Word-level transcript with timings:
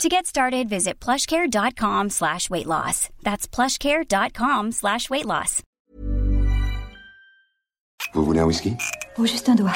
To 0.00 0.08
get 0.08 0.26
started, 0.26 0.68
visit 0.68 0.98
plushcare.com 1.00 2.10
slash 2.10 2.50
weight 2.50 2.66
loss. 2.66 3.08
That's 3.22 3.46
plushcare.com 3.46 4.72
slash 4.72 5.08
weight 5.10 5.26
loss. 5.26 5.62
Vous 8.14 8.24
voulez 8.24 8.40
un 8.40 8.46
whisky? 8.46 8.76
Ou 9.18 9.26
juste 9.26 9.48
un 9.48 9.54
doigt. 9.54 9.72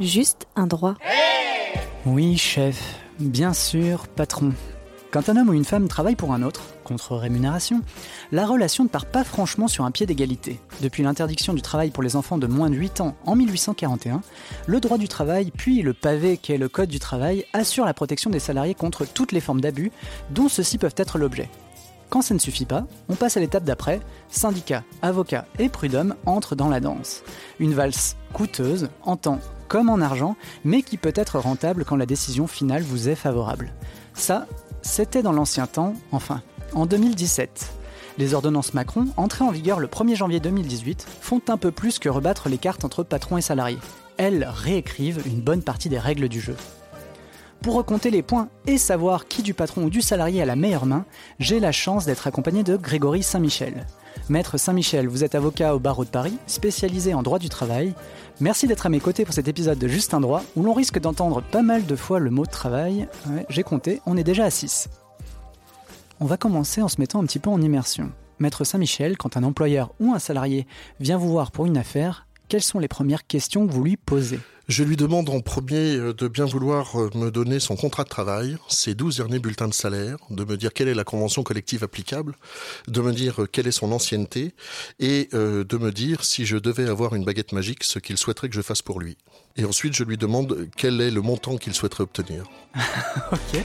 Juste 0.00 0.46
un 0.56 0.66
droit. 0.66 0.94
Oui, 2.06 2.36
chef. 2.38 2.80
Bien 3.20 3.52
sûr, 3.52 4.08
patron. 4.08 4.52
Quand 5.12 5.28
un 5.28 5.36
homme 5.36 5.50
ou 5.50 5.52
une 5.52 5.66
femme 5.66 5.88
travaille 5.88 6.16
pour 6.16 6.32
un 6.32 6.42
autre, 6.42 6.62
contre 6.84 7.16
rémunération, 7.16 7.82
la 8.32 8.46
relation 8.46 8.84
ne 8.84 8.88
part 8.88 9.04
pas 9.04 9.24
franchement 9.24 9.68
sur 9.68 9.84
un 9.84 9.90
pied 9.90 10.06
d'égalité. 10.06 10.58
Depuis 10.80 11.02
l'interdiction 11.02 11.52
du 11.52 11.60
travail 11.60 11.90
pour 11.90 12.02
les 12.02 12.16
enfants 12.16 12.38
de 12.38 12.46
moins 12.46 12.70
de 12.70 12.76
8 12.76 13.02
ans 13.02 13.14
en 13.26 13.36
1841, 13.36 14.22
le 14.66 14.80
droit 14.80 14.96
du 14.96 15.08
travail, 15.08 15.52
puis 15.54 15.82
le 15.82 15.92
pavé 15.92 16.38
qu'est 16.38 16.56
le 16.56 16.70
Code 16.70 16.88
du 16.88 16.98
travail, 16.98 17.44
assure 17.52 17.84
la 17.84 17.92
protection 17.92 18.30
des 18.30 18.38
salariés 18.38 18.74
contre 18.74 19.04
toutes 19.04 19.32
les 19.32 19.40
formes 19.40 19.60
d'abus 19.60 19.92
dont 20.30 20.48
ceux-ci 20.48 20.78
peuvent 20.78 20.94
être 20.96 21.18
l'objet. 21.18 21.50
Quand 22.08 22.22
ça 22.22 22.32
ne 22.32 22.38
suffit 22.38 22.64
pas, 22.64 22.86
on 23.10 23.14
passe 23.14 23.36
à 23.36 23.40
l'étape 23.40 23.64
d'après, 23.64 24.00
syndicats, 24.30 24.82
avocats 25.02 25.44
et 25.58 25.68
prud'hommes 25.68 26.14
entrent 26.24 26.56
dans 26.56 26.70
la 26.70 26.80
danse. 26.80 27.22
Une 27.60 27.74
valse 27.74 28.16
coûteuse, 28.32 28.88
en 29.02 29.18
temps 29.18 29.40
comme 29.68 29.90
en 29.90 30.00
argent, 30.00 30.36
mais 30.64 30.82
qui 30.82 30.96
peut 30.96 31.12
être 31.14 31.38
rentable 31.38 31.84
quand 31.84 31.96
la 31.96 32.06
décision 32.06 32.46
finale 32.46 32.82
vous 32.82 33.10
est 33.10 33.14
favorable. 33.14 33.72
Ça, 34.14 34.46
c'était 34.82 35.22
dans 35.22 35.32
l'ancien 35.32 35.66
temps, 35.66 35.94
enfin, 36.10 36.42
en 36.74 36.86
2017. 36.86 37.72
Les 38.18 38.34
ordonnances 38.34 38.74
Macron, 38.74 39.06
entrées 39.16 39.44
en 39.44 39.50
vigueur 39.50 39.80
le 39.80 39.86
1er 39.86 40.16
janvier 40.16 40.40
2018, 40.40 41.06
font 41.20 41.40
un 41.48 41.56
peu 41.56 41.70
plus 41.70 41.98
que 41.98 42.08
rebattre 42.08 42.48
les 42.48 42.58
cartes 42.58 42.84
entre 42.84 43.02
patrons 43.02 43.38
et 43.38 43.42
salariés. 43.42 43.78
Elles 44.18 44.44
réécrivent 44.44 45.22
une 45.26 45.40
bonne 45.40 45.62
partie 45.62 45.88
des 45.88 45.98
règles 45.98 46.28
du 46.28 46.40
jeu. 46.40 46.56
Pour 47.62 47.74
recompter 47.74 48.10
les 48.10 48.22
points 48.22 48.48
et 48.66 48.76
savoir 48.76 49.28
qui 49.28 49.42
du 49.42 49.54
patron 49.54 49.84
ou 49.84 49.90
du 49.90 50.02
salarié 50.02 50.42
a 50.42 50.46
la 50.46 50.56
meilleure 50.56 50.84
main, 50.84 51.06
j'ai 51.38 51.60
la 51.60 51.72
chance 51.72 52.04
d'être 52.04 52.26
accompagné 52.26 52.64
de 52.64 52.76
Grégory 52.76 53.22
Saint-Michel. 53.22 53.86
Maître 54.28 54.58
Saint-Michel, 54.58 55.08
vous 55.08 55.24
êtes 55.24 55.34
avocat 55.34 55.74
au 55.74 55.78
barreau 55.78 56.04
de 56.04 56.10
Paris, 56.10 56.38
spécialisé 56.46 57.14
en 57.14 57.22
droit 57.22 57.38
du 57.38 57.48
travail. 57.48 57.94
Merci 58.40 58.66
d'être 58.66 58.86
à 58.86 58.88
mes 58.88 59.00
côtés 59.00 59.24
pour 59.24 59.34
cet 59.34 59.48
épisode 59.48 59.78
de 59.78 59.88
Juste 59.88 60.14
un 60.14 60.20
droit, 60.20 60.42
où 60.56 60.62
l'on 60.62 60.72
risque 60.72 60.98
d'entendre 60.98 61.42
pas 61.42 61.62
mal 61.62 61.86
de 61.86 61.96
fois 61.96 62.18
le 62.18 62.30
mot 62.30 62.46
travail. 62.46 63.08
J'ai 63.48 63.62
compté, 63.62 64.00
on 64.06 64.16
est 64.16 64.24
déjà 64.24 64.44
à 64.44 64.50
6. 64.50 64.88
On 66.20 66.26
va 66.26 66.36
commencer 66.36 66.82
en 66.82 66.88
se 66.88 67.00
mettant 67.00 67.20
un 67.20 67.26
petit 67.26 67.38
peu 67.38 67.50
en 67.50 67.60
immersion. 67.60 68.10
Maître 68.38 68.64
Saint-Michel, 68.64 69.16
quand 69.16 69.36
un 69.36 69.44
employeur 69.44 69.92
ou 70.00 70.12
un 70.12 70.18
salarié 70.18 70.66
vient 71.00 71.16
vous 71.16 71.30
voir 71.30 71.50
pour 71.50 71.66
une 71.66 71.76
affaire, 71.76 72.26
quelles 72.48 72.62
sont 72.62 72.78
les 72.78 72.88
premières 72.88 73.26
questions 73.26 73.66
que 73.66 73.72
vous 73.72 73.84
lui 73.84 73.96
posez? 73.96 74.40
Je 74.72 74.84
lui 74.84 74.96
demande 74.96 75.28
en 75.28 75.40
premier 75.40 75.96
euh, 75.96 76.14
de 76.14 76.28
bien 76.28 76.46
vouloir 76.46 76.98
euh, 76.98 77.10
me 77.14 77.30
donner 77.30 77.60
son 77.60 77.76
contrat 77.76 78.04
de 78.04 78.08
travail, 78.08 78.56
ses 78.68 78.94
12 78.94 79.18
derniers 79.18 79.38
bulletins 79.38 79.68
de 79.68 79.74
salaire, 79.74 80.16
de 80.30 80.44
me 80.44 80.56
dire 80.56 80.72
quelle 80.72 80.88
est 80.88 80.94
la 80.94 81.04
convention 81.04 81.42
collective 81.42 81.84
applicable, 81.84 82.36
de 82.88 83.02
me 83.02 83.12
dire 83.12 83.42
euh, 83.42 83.46
quelle 83.46 83.66
est 83.66 83.70
son 83.70 83.92
ancienneté 83.92 84.54
et 84.98 85.28
de 85.32 85.76
me 85.76 85.90
dire 85.92 86.24
si 86.24 86.46
je 86.46 86.56
devais 86.56 86.88
avoir 86.88 87.14
une 87.14 87.22
baguette 87.22 87.52
magique, 87.52 87.84
ce 87.84 87.98
qu'il 87.98 88.16
souhaiterait 88.16 88.48
que 88.48 88.54
je 88.54 88.62
fasse 88.62 88.80
pour 88.80 88.98
lui. 88.98 89.18
Et 89.58 89.66
ensuite, 89.66 89.94
je 89.94 90.04
lui 90.04 90.16
demande 90.16 90.66
quel 90.74 91.02
est 91.02 91.10
le 91.10 91.20
montant 91.20 91.58
qu'il 91.58 91.74
souhaiterait 91.74 92.04
obtenir. 92.04 92.44
Ok. 93.30 93.62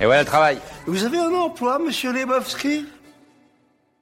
Et 0.00 0.04
voilà 0.04 0.20
le 0.20 0.26
travail. 0.26 0.58
Vous 0.86 1.04
avez 1.04 1.18
un 1.18 1.32
emploi, 1.32 1.78
monsieur 1.78 2.12
Lebowski? 2.12 2.84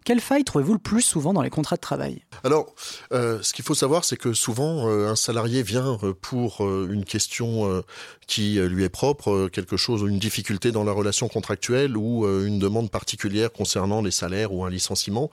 Quelle 0.04 0.20
faille 0.20 0.44
trouvez-vous 0.44 0.72
le 0.72 0.78
plus 0.78 1.02
souvent 1.02 1.32
dans 1.32 1.42
les 1.42 1.50
contrats 1.50 1.76
de 1.76 1.80
travail? 1.80 2.22
Alors, 2.42 2.74
euh, 3.12 3.38
ce 3.42 3.52
qu'il 3.52 3.64
faut 3.64 3.74
savoir, 3.74 4.04
c'est 4.04 4.16
que 4.16 4.32
souvent, 4.32 4.88
euh, 4.88 5.08
un 5.08 5.16
salarié 5.16 5.62
vient 5.62 5.98
euh, 6.02 6.14
pour 6.14 6.60
une 6.60 7.04
question 7.04 7.82
qui 8.26 8.58
lui 8.60 8.84
est 8.84 8.88
propre, 8.90 9.48
quelque 9.48 9.76
chose, 9.76 10.02
une 10.02 10.18
difficulté 10.18 10.72
dans 10.72 10.84
la 10.84 10.92
relation 10.92 11.28
contractuelle 11.28 11.96
ou 11.96 12.26
une 12.26 12.58
demande 12.58 12.90
particulière 12.90 13.52
concernant 13.52 14.02
les 14.02 14.10
salaires 14.10 14.52
ou 14.52 14.64
un 14.64 14.70
licenciement. 14.70 15.30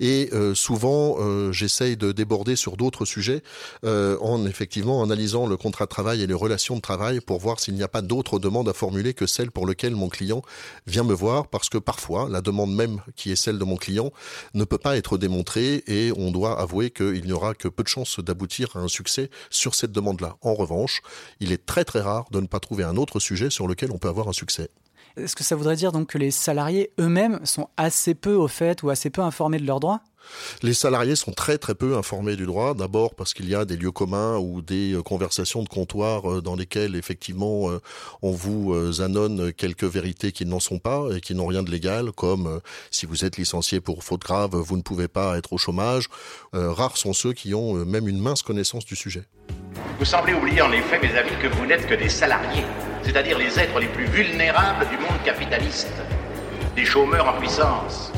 Et 0.00 0.30
souvent, 0.54 1.16
j'essaye 1.52 1.96
de 1.96 2.12
déborder 2.12 2.56
sur 2.56 2.76
d'autres 2.76 3.04
sujets 3.04 3.42
en 3.84 4.46
effectivement 4.46 5.02
analysant 5.02 5.46
le 5.46 5.56
contrat 5.56 5.84
de 5.84 5.90
travail 5.90 6.22
et 6.22 6.26
les 6.26 6.34
relations 6.34 6.76
de 6.76 6.80
travail 6.80 7.20
pour 7.20 7.38
voir 7.38 7.60
s'il 7.60 7.74
n'y 7.74 7.82
a 7.82 7.88
pas 7.88 8.02
d'autres 8.02 8.38
demandes 8.38 8.68
à 8.68 8.72
formuler 8.72 9.14
que 9.14 9.26
celles 9.26 9.50
pour 9.50 9.66
lesquelles 9.66 9.94
mon 9.94 10.08
client 10.08 10.42
vient 10.86 11.04
me 11.04 11.14
voir, 11.14 11.46
parce 11.46 11.68
que 11.68 11.78
parfois, 11.78 12.28
la 12.28 12.40
demande 12.40 12.74
même 12.74 13.00
qui 13.14 13.30
est 13.30 13.36
celle 13.36 13.58
de 13.58 13.64
mon 13.64 13.76
client 13.76 14.09
ne 14.54 14.64
peut 14.64 14.78
pas 14.78 14.96
être 14.96 15.18
démontrée 15.18 15.82
et 15.86 16.12
on 16.16 16.30
doit 16.30 16.60
avouer 16.60 16.90
qu'il 16.90 17.24
n'y 17.24 17.32
aura 17.32 17.54
que 17.54 17.68
peu 17.68 17.82
de 17.82 17.88
chances 17.88 18.20
d'aboutir 18.20 18.76
à 18.76 18.80
un 18.80 18.88
succès 18.88 19.30
sur 19.50 19.74
cette 19.74 19.92
demande-là. 19.92 20.36
En 20.42 20.54
revanche, 20.54 21.02
il 21.40 21.52
est 21.52 21.66
très 21.66 21.84
très 21.84 22.00
rare 22.00 22.26
de 22.30 22.40
ne 22.40 22.46
pas 22.46 22.60
trouver 22.60 22.84
un 22.84 22.96
autre 22.96 23.20
sujet 23.20 23.50
sur 23.50 23.66
lequel 23.66 23.90
on 23.92 23.98
peut 23.98 24.08
avoir 24.08 24.28
un 24.28 24.32
succès. 24.32 24.68
Est-ce 25.16 25.36
que 25.36 25.44
ça 25.44 25.56
voudrait 25.56 25.76
dire 25.76 25.92
donc 25.92 26.08
que 26.08 26.18
les 26.18 26.30
salariés 26.30 26.92
eux-mêmes 26.98 27.40
sont 27.44 27.68
assez 27.76 28.14
peu 28.14 28.34
au 28.34 28.48
fait 28.48 28.82
ou 28.82 28.90
assez 28.90 29.10
peu 29.10 29.22
informés 29.22 29.58
de 29.58 29.66
leurs 29.66 29.80
droits? 29.80 30.00
Les 30.62 30.74
salariés 30.74 31.16
sont 31.16 31.32
très 31.32 31.58
très 31.58 31.74
peu 31.74 31.96
informés 31.96 32.36
du 32.36 32.46
droit, 32.46 32.74
d'abord 32.74 33.14
parce 33.14 33.34
qu'il 33.34 33.48
y 33.48 33.54
a 33.54 33.64
des 33.64 33.76
lieux 33.76 33.90
communs 33.90 34.36
ou 34.36 34.62
des 34.62 34.92
euh, 34.92 35.02
conversations 35.02 35.62
de 35.62 35.68
comptoir 35.68 36.30
euh, 36.30 36.42
dans 36.42 36.56
lesquelles 36.56 36.94
effectivement 36.94 37.70
euh, 37.70 37.80
on 38.22 38.30
vous 38.30 39.00
annonce 39.00 39.52
quelques 39.56 39.84
vérités 39.84 40.32
qui 40.32 40.46
n'en 40.46 40.60
sont 40.60 40.78
pas 40.78 41.06
et 41.14 41.20
qui 41.20 41.34
n'ont 41.34 41.46
rien 41.46 41.62
de 41.62 41.70
légal, 41.70 42.12
comme 42.12 42.60
si 42.90 43.06
vous 43.06 43.24
êtes 43.24 43.36
licencié 43.36 43.80
pour 43.80 44.04
faute 44.04 44.22
grave, 44.22 44.54
vous 44.54 44.76
ne 44.76 44.82
pouvez 44.82 45.08
pas 45.08 45.36
être 45.38 45.52
au 45.52 45.58
chômage. 45.58 46.08
Euh, 46.54 46.72
rares 46.72 46.96
sont 46.96 47.12
ceux 47.12 47.32
qui 47.32 47.54
ont 47.54 47.84
même 47.84 48.08
une 48.08 48.20
mince 48.20 48.42
connaissance 48.42 48.84
du 48.84 48.96
sujet. 48.96 49.24
Vous 49.98 50.04
semblez 50.04 50.34
oublier 50.34 50.62
en 50.62 50.72
effet, 50.72 50.98
mes 51.00 51.16
amis, 51.16 51.30
que 51.42 51.48
vous 51.48 51.66
n'êtes 51.66 51.86
que 51.86 51.94
des 51.94 52.08
salariés, 52.08 52.64
c'est-à-dire 53.02 53.38
les 53.38 53.58
êtres 53.58 53.78
les 53.80 53.88
plus 53.88 54.06
vulnérables 54.06 54.88
du 54.88 54.96
monde 54.96 55.22
capitaliste, 55.24 55.92
des 56.76 56.84
chômeurs 56.84 57.28
en 57.28 57.38
puissance. 57.38 58.12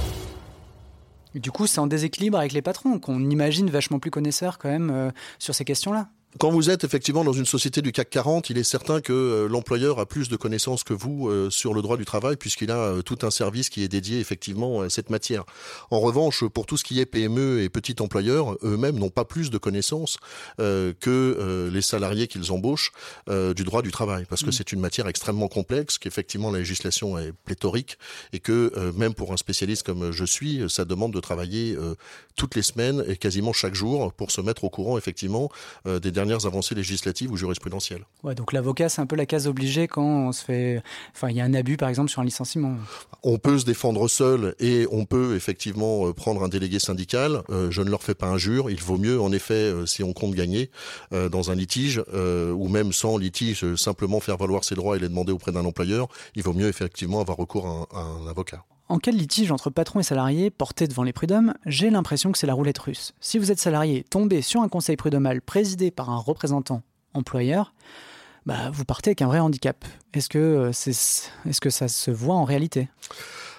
Du 1.35 1.51
coup, 1.51 1.67
c'est 1.67 1.79
en 1.79 1.87
déséquilibre 1.87 2.39
avec 2.39 2.53
les 2.53 2.63
patrons 2.63 2.99
qu'on 2.99 3.19
imagine 3.31 3.71
vachement 3.71 3.99
plus 3.99 4.11
connaisseurs 4.11 4.59
quand 4.59 4.69
même 4.69 4.91
euh, 4.91 5.11
sur 5.39 5.55
ces 5.55 5.65
questions-là. 5.65 6.09
Quand 6.39 6.51
vous 6.51 6.71
êtes 6.71 6.83
effectivement 6.83 7.25
dans 7.25 7.35
une 7.35 7.45
société 7.45 7.83
du 7.83 7.93
CAC 7.93 8.09
40, 8.09 8.49
il 8.49 8.57
est 8.57 8.65
certain 8.65 9.03
que 9.03 9.13
euh, 9.13 9.49
l'employeur 9.49 9.99
a 9.99 10.07
plus 10.07 10.31
de 10.31 10.37
connaissances 10.37 10.83
que 10.83 10.95
vous 10.95 11.29
euh, 11.29 11.51
sur 11.51 11.75
le 11.75 11.83
droit 11.83 11.99
du 11.99 12.07
travail 12.07 12.37
puisqu'il 12.37 12.71
a 12.71 12.79
euh, 12.79 13.03
tout 13.03 13.19
un 13.23 13.31
service 13.31 13.69
qui 13.69 13.85
est 13.85 13.89
dédié 13.89 14.19
effectivement 14.19 14.81
à 14.81 14.89
cette 14.89 15.11
matière. 15.11 15.45
En 15.91 16.01
revanche, 16.01 16.43
pour 16.45 16.65
tout 16.65 16.79
ce 16.79 16.85
qui 16.85 17.01
est 17.01 17.07
PME 17.07 17.61
et 17.61 17.69
petits 17.69 17.97
employeurs, 18.01 18.57
eux-mêmes 18.65 18.99
n'ont 18.99 19.11
pas 19.11 19.27
plus 19.27 19.51
de 19.51 19.59
connaissances 19.59 20.17
que 20.59 21.71
les 21.73 21.83
salariés 21.83 22.27
qu'ils 22.27 22.53
embauchent 22.53 22.93
du 23.29 23.65
droit 23.65 23.83
du 23.83 23.91
travail 23.91 24.25
parce 24.29 24.43
que 24.43 24.49
Mm. 24.49 24.53
c'est 24.53 24.73
une 24.73 24.81
matière 24.81 25.09
extrêmement 25.09 25.49
complexe, 25.49 25.99
qu'effectivement 25.99 26.51
la 26.51 26.59
législation 26.59 27.19
est 27.19 27.33
pléthorique 27.45 27.99
et 28.33 28.41
que 28.41 28.93
même 28.97 29.15
pour 29.15 29.33
un 29.33 29.37
spécialiste 29.37 29.85
comme 29.85 30.13
je 30.13 30.25
suis, 30.25 30.63
ça 30.69 30.85
demande 30.85 31.13
de 31.13 31.21
travailler 31.21 31.77
toutes 32.37 32.55
les 32.55 32.63
semaines 32.63 33.05
et 33.07 33.17
quasiment 33.17 33.53
chaque 33.53 33.75
jour 33.75 34.13
pour 34.13 34.31
se 34.31 34.41
mettre 34.41 34.65
au 34.65 34.71
courant 34.71 34.97
effectivement 34.97 35.51
des 35.85 36.11
dernières 36.11 36.22
avancées 36.31 36.75
législatives 36.75 37.31
ou 37.31 37.37
jurisprudentielles. 37.37 38.05
Ouais, 38.23 38.35
donc 38.35 38.53
l'avocat, 38.53 38.89
c'est 38.89 39.01
un 39.01 39.07
peu 39.07 39.17
la 39.17 39.27
case 39.27 39.47
obligée 39.47 39.89
quand 39.89 40.05
on 40.05 40.33
se 40.33 40.45
fait. 40.45 40.83
Enfin, 41.15 41.31
il 41.31 41.37
y 41.37 41.41
a 41.41 41.45
un 41.45 41.55
abus 41.55 41.77
par 41.77 41.89
exemple 41.89 42.11
sur 42.11 42.21
un 42.23 42.25
licenciement. 42.25 42.77
On 43.23 43.39
peut 43.39 43.59
se 43.59 43.65
défendre 43.65 44.09
seul 44.09 44.55
et 44.59 44.87
on 44.91 45.05
peut 45.05 45.37
effectivement 45.37 46.09
euh, 46.09 46.13
prendre 46.13 46.43
un 46.43 46.49
délégué 46.49 46.79
syndical. 46.79 47.43
Euh, 47.51 47.71
je 47.71 47.83
ne 47.83 47.91
leur 47.91 48.03
fais 48.03 48.15
pas 48.15 48.27
injure. 48.27 48.71
Il 48.71 48.81
vaut 48.81 48.99
mieux, 48.99 49.21
en 49.21 49.33
effet, 49.33 49.55
euh, 49.55 49.87
si 49.87 50.03
on 50.03 50.13
compte 50.13 50.35
gagner 50.35 50.71
euh, 51.13 51.29
dans 51.29 51.51
un 51.51 51.55
litige 51.55 52.03
euh, 52.13 52.51
ou 52.53 52.69
même 52.69 52.93
sans 52.93 53.17
litige, 53.17 53.75
simplement 53.77 54.21
faire 54.21 54.37
valoir 54.37 54.65
ses 54.65 54.75
droits 54.75 54.97
et 54.97 54.99
les 54.99 55.09
demander 55.09 55.33
auprès 55.33 55.53
d'un 55.53 55.65
employeur. 55.65 56.09
Il 56.35 56.43
vaut 56.43 56.55
mieux 56.55 56.69
effectivement 56.69 57.21
avoir 57.21 57.37
recours 57.37 57.67
à 57.67 57.71
un, 57.71 57.99
à 57.99 58.03
un 58.03 58.27
avocat. 58.27 58.65
En 58.93 58.99
de 58.99 59.17
litige 59.17 59.51
entre 59.51 59.71
patron 59.71 60.01
et 60.01 60.03
salarié 60.03 60.51
porté 60.51 60.87
devant 60.87 61.03
les 61.03 61.15
prud'hommes, 61.15 61.55
j'ai 61.65 61.89
l'impression 61.89 62.31
que 62.31 62.37
c'est 62.37 62.47
la 62.47 62.53
roulette 62.53 62.77
russe. 62.77 63.15
Si 63.21 63.39
vous 63.39 63.51
êtes 63.51 63.59
salarié 63.59 64.05
tombé 64.05 64.43
sur 64.43 64.61
un 64.61 64.69
conseil 64.69 64.97
prud'homal 64.97 65.41
présidé 65.41 65.91
par 65.91 66.11
un 66.11 66.19
représentant 66.19 66.83
employeur, 67.15 67.73
bah, 68.45 68.69
vous 68.71 68.85
partez 68.85 69.09
avec 69.09 69.23
un 69.23 69.29
vrai 69.29 69.39
handicap. 69.39 69.87
Est-ce 70.13 70.29
que, 70.29 70.39
euh, 70.39 70.73
c'est, 70.75 70.91
est-ce 70.91 71.61
que 71.63 71.71
ça 71.71 71.89
se 71.89 72.11
voit 72.11 72.35
en 72.35 72.45
réalité? 72.45 72.91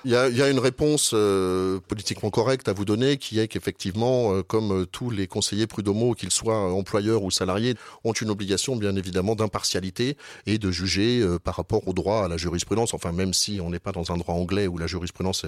Il 0.05 0.11
y 0.11 0.17
a, 0.17 0.49
une 0.49 0.59
réponse 0.59 1.11
euh, 1.13 1.79
politiquement 1.87 2.29
correcte 2.29 2.67
à 2.67 2.73
vous 2.73 2.83
donner, 2.83 3.15
qui 3.15 3.39
est 3.39 3.47
qu'effectivement, 3.47 4.33
euh, 4.33 4.43
comme 4.43 4.81
euh, 4.81 4.85
tous 4.85 5.09
les 5.09 5.27
conseillers 5.27 5.65
prud'homaux, 5.65 6.13
qu'ils 6.13 6.31
soient 6.31 6.73
employeurs 6.73 7.23
ou 7.23 7.31
salariés, 7.31 7.75
ont 8.03 8.11
une 8.11 8.29
obligation, 8.29 8.75
bien 8.75 8.97
évidemment, 8.97 9.33
d'impartialité 9.33 10.17
et 10.45 10.57
de 10.57 10.71
juger 10.71 11.25
par 11.45 11.55
rapport 11.55 11.87
au 11.87 11.93
droit, 11.93 12.25
à 12.25 12.27
la 12.27 12.35
jurisprudence. 12.35 12.93
Enfin, 12.93 13.13
même 13.13 13.33
si 13.33 13.61
on 13.61 13.69
n'est 13.69 13.79
pas 13.79 13.93
dans 13.93 14.11
un 14.11 14.17
droit 14.17 14.35
anglais 14.35 14.67
où 14.67 14.77
la 14.77 14.87
jurisprudence 14.87 15.45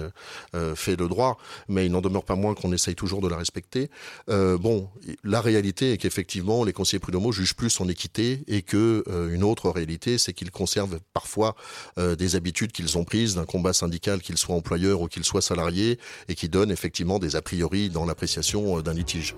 fait 0.74 0.96
le 0.96 1.08
droit, 1.08 1.36
mais 1.68 1.86
il 1.86 1.92
n'en 1.92 2.00
demeure 2.00 2.24
pas 2.24 2.34
moins 2.34 2.54
qu'on 2.54 2.72
essaye 2.72 2.94
toujours 2.94 3.20
de 3.20 3.28
la 3.28 3.36
respecter. 3.36 3.90
bon, 4.28 4.88
la 5.24 5.40
réalité 5.40 5.92
est 5.92 5.98
qu'effectivement, 5.98 6.64
les 6.64 6.72
conseillers 6.72 7.00
prud'homaux 7.00 7.32
jugent 7.32 7.56
plus 7.56 7.80
en 7.80 7.88
équité 7.88 8.42
et 8.46 8.62
que 8.62 9.04
une 9.32 9.44
autre 9.44 9.70
réalité, 9.70 10.18
c'est 10.18 10.32
qu'ils 10.32 10.50
conservent 10.50 11.00
parfois 11.12 11.56
des 11.96 12.36
habitudes 12.36 12.72
qu'ils 12.72 12.96
ont 12.96 13.04
prises 13.04 13.34
d'un 13.34 13.44
combat 13.44 13.72
syndical 13.72 14.20
qu'ils 14.20 14.38
soit 14.46 14.54
employeur 14.54 15.00
ou 15.00 15.08
qu'il 15.08 15.24
soit 15.24 15.42
salarié, 15.42 15.98
et 16.28 16.34
qui 16.34 16.48
donne 16.48 16.70
effectivement 16.70 17.18
des 17.18 17.36
a 17.36 17.42
priori 17.42 17.90
dans 17.90 18.06
l'appréciation 18.06 18.78
euh, 18.78 18.82
d'un 18.82 18.94
litige. 18.94 19.34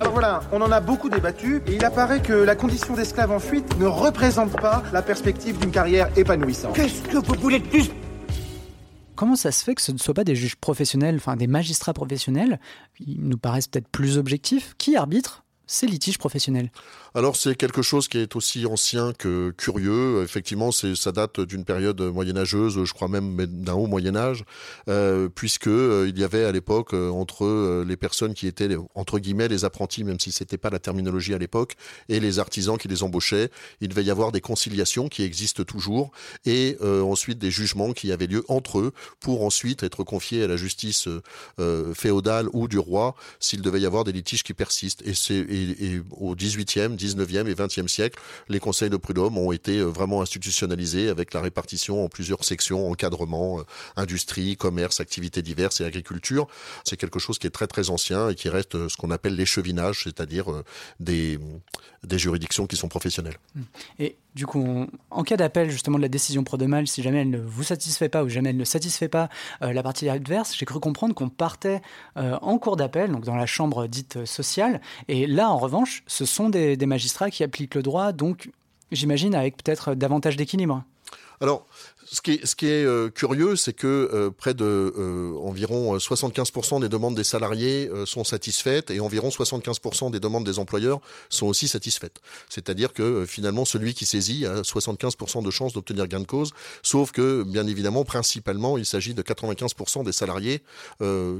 Alors 0.00 0.12
voilà, 0.12 0.40
on 0.52 0.60
en 0.62 0.70
a 0.70 0.80
beaucoup 0.80 1.08
débattu 1.08 1.60
et 1.66 1.74
il 1.74 1.84
apparaît 1.84 2.22
que 2.22 2.32
la 2.32 2.54
condition 2.54 2.94
d'esclave 2.94 3.32
en 3.32 3.40
fuite 3.40 3.76
ne 3.80 3.86
représente 3.86 4.52
pas 4.52 4.84
la 4.92 5.02
perspective 5.02 5.58
d'une 5.58 5.72
carrière 5.72 6.08
épanouissante. 6.16 6.76
Qu'est-ce 6.76 7.02
que 7.02 7.16
vous 7.16 7.34
voulez 7.40 7.58
de 7.58 7.66
plus? 7.66 7.90
Comment 9.16 9.34
ça 9.34 9.50
se 9.50 9.64
fait 9.64 9.74
que 9.74 9.82
ce 9.82 9.90
ne 9.90 9.98
soient 9.98 10.14
pas 10.14 10.22
des 10.22 10.36
juges 10.36 10.54
professionnels, 10.54 11.16
enfin 11.16 11.34
des 11.34 11.48
magistrats 11.48 11.94
professionnels, 11.94 12.60
ils 13.00 13.20
nous 13.20 13.38
paraissent 13.38 13.66
peut-être 13.66 13.88
plus 13.88 14.18
objectifs, 14.18 14.74
qui 14.78 14.94
arbitrent 14.94 15.42
ces 15.68 15.86
litiges 15.86 16.18
professionnels 16.18 16.70
Alors 17.14 17.36
c'est 17.36 17.54
quelque 17.54 17.82
chose 17.82 18.08
qui 18.08 18.18
est 18.18 18.34
aussi 18.34 18.66
ancien 18.66 19.12
que 19.12 19.50
curieux. 19.50 20.22
Effectivement, 20.24 20.72
ça 20.72 21.12
date 21.12 21.40
d'une 21.40 21.64
période 21.64 22.00
moyenâgeuse, 22.00 22.82
je 22.84 22.92
crois 22.92 23.08
même 23.08 23.36
d'un 23.46 23.74
haut 23.74 23.86
Moyen 23.86 24.16
Âge, 24.16 24.44
euh, 24.88 25.28
puisque 25.28 25.68
euh, 25.68 26.10
y 26.14 26.24
avait 26.24 26.44
à 26.44 26.52
l'époque 26.52 26.94
euh, 26.94 27.10
entre 27.10 27.44
euh, 27.44 27.84
les 27.86 27.96
personnes 27.96 28.34
qui 28.34 28.46
étaient 28.46 28.68
entre 28.94 29.18
guillemets 29.18 29.48
les 29.48 29.64
apprentis, 29.64 30.04
même 30.04 30.18
si 30.18 30.32
c'était 30.32 30.58
pas 30.58 30.70
la 30.70 30.78
terminologie 30.78 31.34
à 31.34 31.38
l'époque, 31.38 31.74
et 32.08 32.18
les 32.18 32.38
artisans 32.38 32.78
qui 32.78 32.88
les 32.88 33.02
embauchaient, 33.02 33.50
il 33.80 33.88
devait 33.88 34.04
y 34.04 34.10
avoir 34.10 34.32
des 34.32 34.40
conciliations 34.40 35.08
qui 35.08 35.22
existent 35.22 35.64
toujours, 35.64 36.10
et 36.46 36.76
ensuite 36.80 37.38
des 37.38 37.50
jugements 37.50 37.92
qui 37.92 38.10
avaient 38.12 38.26
lieu 38.26 38.44
entre 38.48 38.78
eux 38.78 38.92
pour 39.20 39.44
ensuite 39.44 39.82
être 39.82 40.02
confiés 40.04 40.42
à 40.42 40.46
la 40.46 40.56
justice 40.56 41.08
féodale 41.94 42.48
ou 42.52 42.68
du 42.68 42.78
roi 42.78 43.14
s'il 43.40 43.60
devait 43.62 43.80
y 43.80 43.86
avoir 43.86 44.04
des 44.04 44.12
litiges 44.12 44.42
qui 44.42 44.54
persistent. 44.54 45.02
Et 45.04 45.14
c'est 45.14 45.44
et, 45.58 46.00
au 46.10 46.34
18e, 46.34 46.96
19e 46.96 47.48
et 47.48 47.54
20e 47.54 47.88
siècle, 47.88 48.20
les 48.48 48.60
conseils 48.60 48.90
de 48.90 48.96
prud'homme 48.96 49.38
ont 49.38 49.52
été 49.52 49.78
euh, 49.78 49.84
vraiment 49.84 50.22
institutionnalisés 50.22 51.08
avec 51.08 51.34
la 51.34 51.40
répartition 51.40 52.04
en 52.04 52.08
plusieurs 52.08 52.44
sections, 52.44 52.90
encadrement, 52.90 53.60
euh, 53.60 53.62
industrie, 53.96 54.56
commerce, 54.56 55.00
activités 55.00 55.42
diverses 55.42 55.80
et 55.80 55.84
agriculture. 55.84 56.46
C'est 56.84 56.96
quelque 56.96 57.18
chose 57.18 57.38
qui 57.38 57.46
est 57.46 57.50
très 57.50 57.66
très 57.66 57.90
ancien 57.90 58.30
et 58.30 58.34
qui 58.34 58.48
reste 58.48 58.74
euh, 58.74 58.88
ce 58.88 58.96
qu'on 58.96 59.10
appelle 59.10 59.36
l'échevinage, 59.36 60.04
c'est-à-dire 60.04 60.46
des, 61.00 61.38
juridictions 62.10 62.66
qui 62.66 62.76
sont 62.76 62.88
professionnelles. 62.88 63.38
Du 64.38 64.46
coup, 64.46 64.86
en 65.10 65.24
cas 65.24 65.36
d'appel 65.36 65.68
justement 65.68 65.96
de 65.96 66.02
la 66.02 66.08
décision 66.08 66.44
prud'homale, 66.44 66.86
si 66.86 67.02
jamais 67.02 67.22
elle 67.22 67.30
ne 67.30 67.40
vous 67.40 67.64
satisfait 67.64 68.08
pas 68.08 68.22
ou 68.22 68.28
jamais 68.28 68.50
elle 68.50 68.56
ne 68.56 68.62
satisfait 68.62 69.08
pas 69.08 69.28
la 69.60 69.82
partie 69.82 70.08
adverse, 70.08 70.54
j'ai 70.56 70.64
cru 70.64 70.78
comprendre 70.78 71.12
qu'on 71.12 71.28
partait 71.28 71.82
en 72.14 72.56
cours 72.58 72.76
d'appel, 72.76 73.10
donc 73.10 73.24
dans 73.24 73.34
la 73.34 73.46
chambre 73.46 73.88
dite 73.88 74.24
sociale, 74.26 74.80
et 75.08 75.26
là, 75.26 75.50
en 75.50 75.58
revanche, 75.58 76.04
ce 76.06 76.24
sont 76.24 76.50
des, 76.50 76.76
magistrats 76.86 77.30
qui 77.30 77.42
appliquent 77.42 77.74
le 77.74 77.82
droit, 77.82 78.12
donc 78.12 78.52
j'imagine 78.92 79.34
avec 79.34 79.56
peut-être 79.56 79.96
davantage 79.96 80.36
d'équilibre. 80.36 80.84
Alors, 81.40 81.66
ce 82.10 82.20
qui 82.20 82.66
est, 82.66 82.84
euh, 82.84 83.10
curieux, 83.10 83.56
c'est 83.56 83.72
que 83.72 83.86
euh, 83.86 84.30
près 84.30 84.54
de 84.54 84.64
euh, 84.64 85.36
environ 85.42 85.96
75% 85.96 86.80
des 86.80 86.88
demandes 86.88 87.14
des 87.14 87.24
salariés 87.24 87.90
sont 88.06 88.24
satisfaites 88.24 88.90
et 88.90 89.00
environ 89.00 89.28
75% 89.28 90.10
des 90.10 90.20
demandes 90.20 90.44
des 90.44 90.58
employeurs 90.58 91.00
sont 91.28 91.46
aussi 91.46 91.68
satisfaites. 91.68 92.20
C'est-à-dire 92.48 92.92
que 92.92 93.26
finalement, 93.26 93.64
celui 93.64 93.94
qui 93.94 94.06
saisit 94.06 94.46
a 94.46 94.62
75% 94.62 95.44
de 95.44 95.50
chances 95.50 95.72
d'obtenir 95.72 96.06
gain 96.06 96.20
de 96.20 96.26
cause, 96.26 96.52
sauf 96.82 97.12
que, 97.12 97.42
bien 97.42 97.66
évidemment, 97.66 98.04
principalement, 98.04 98.78
il 98.78 98.86
s'agit 98.86 99.14
de 99.14 99.22
95% 99.22 100.04
des 100.04 100.12
salariés 100.12 100.62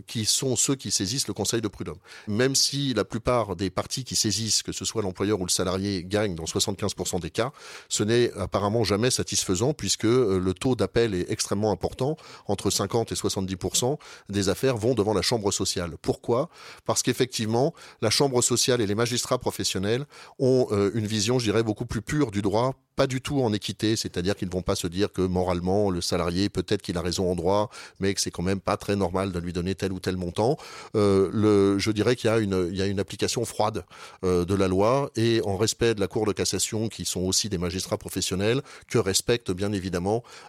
qui 0.06 0.24
sont 0.24 0.56
ceux 0.56 0.74
qui 0.74 0.90
saisissent 0.90 1.28
le 1.28 1.34
conseil 1.34 1.60
de 1.60 1.68
prud'homme. 1.68 1.98
Même 2.26 2.54
si 2.54 2.94
la 2.94 3.04
plupart 3.04 3.56
des 3.56 3.70
parties 3.70 4.04
qui 4.04 4.16
saisissent, 4.16 4.62
que 4.62 4.72
ce 4.72 4.84
soit 4.84 5.02
l'employeur 5.02 5.40
ou 5.40 5.46
le 5.46 5.50
salarié, 5.50 6.04
gagnent 6.04 6.34
dans 6.34 6.44
75% 6.44 7.20
des 7.20 7.30
cas, 7.30 7.52
ce 7.88 8.02
n'est 8.02 8.32
apparemment 8.34 8.84
jamais 8.84 9.10
satisfaisant 9.10 9.72
le 10.04 10.52
taux 10.52 10.74
d'appel 10.74 11.14
est 11.14 11.30
extrêmement 11.30 11.70
important. 11.70 12.16
Entre 12.46 12.70
50 12.70 13.12
et 13.12 13.14
70% 13.14 13.98
des 14.28 14.48
affaires 14.48 14.76
vont 14.76 14.94
devant 14.94 15.14
la 15.14 15.22
chambre 15.22 15.52
sociale. 15.52 15.96
Pourquoi? 16.02 16.48
Parce 16.84 17.02
qu'effectivement, 17.02 17.74
la 18.02 18.10
chambre 18.10 18.42
sociale 18.42 18.80
et 18.80 18.86
les 18.86 18.94
magistrats 18.94 19.38
professionnels 19.38 20.06
ont 20.38 20.68
euh, 20.70 20.90
une 20.94 21.06
vision, 21.06 21.38
je 21.38 21.44
dirais, 21.44 21.62
beaucoup 21.62 21.86
plus 21.86 22.02
pure 22.02 22.30
du 22.30 22.42
droit 22.42 22.74
pas 22.98 23.06
du 23.06 23.20
tout 23.20 23.40
en 23.42 23.52
équité, 23.52 23.94
c'est-à-dire 23.94 24.34
qu'ils 24.34 24.48
ne 24.48 24.52
vont 24.52 24.62
pas 24.62 24.74
se 24.74 24.88
dire 24.88 25.12
que 25.12 25.22
moralement 25.22 25.88
le 25.88 26.00
salarié 26.00 26.48
peut-être 26.48 26.82
qu'il 26.82 26.98
a 26.98 27.00
raison 27.00 27.30
en 27.30 27.36
droit, 27.36 27.70
mais 28.00 28.12
que 28.12 28.20
c'est 28.20 28.32
quand 28.32 28.42
même 28.42 28.58
pas 28.58 28.76
très 28.76 28.96
normal 28.96 29.30
de 29.30 29.38
lui 29.38 29.52
donner 29.52 29.76
tel 29.76 29.92
ou 29.92 30.00
tel 30.00 30.16
montant. 30.16 30.56
Euh, 30.96 31.78
je 31.78 31.90
dirais 31.92 32.16
qu'il 32.16 32.28
y 32.28 32.32
a 32.32 32.38
une, 32.86 32.98
application 32.98 33.44
froide 33.44 33.84
euh, 34.24 34.44
de 34.44 34.54
la 34.56 34.66
loi 34.66 35.12
et 35.14 35.40
en 35.44 35.56
respect 35.56 35.94
de 35.94 36.00
la 36.00 36.08
Cour 36.08 36.26
de 36.26 36.32
cassation, 36.32 36.88
qui 36.88 37.04
sont 37.04 37.20
aussi 37.20 37.48
des 37.48 37.56
magistrats 37.56 37.98
professionnels, 37.98 38.62
que 38.88 38.98
respectent 38.98 39.52
bien 39.52 39.72
évidemment 39.72 39.77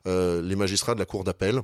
euh, 0.08 0.42
les 0.42 0.56
magistrats 0.56 0.94
de 0.94 1.00
la 1.00 1.06
Cour 1.06 1.24
d'appel. 1.24 1.62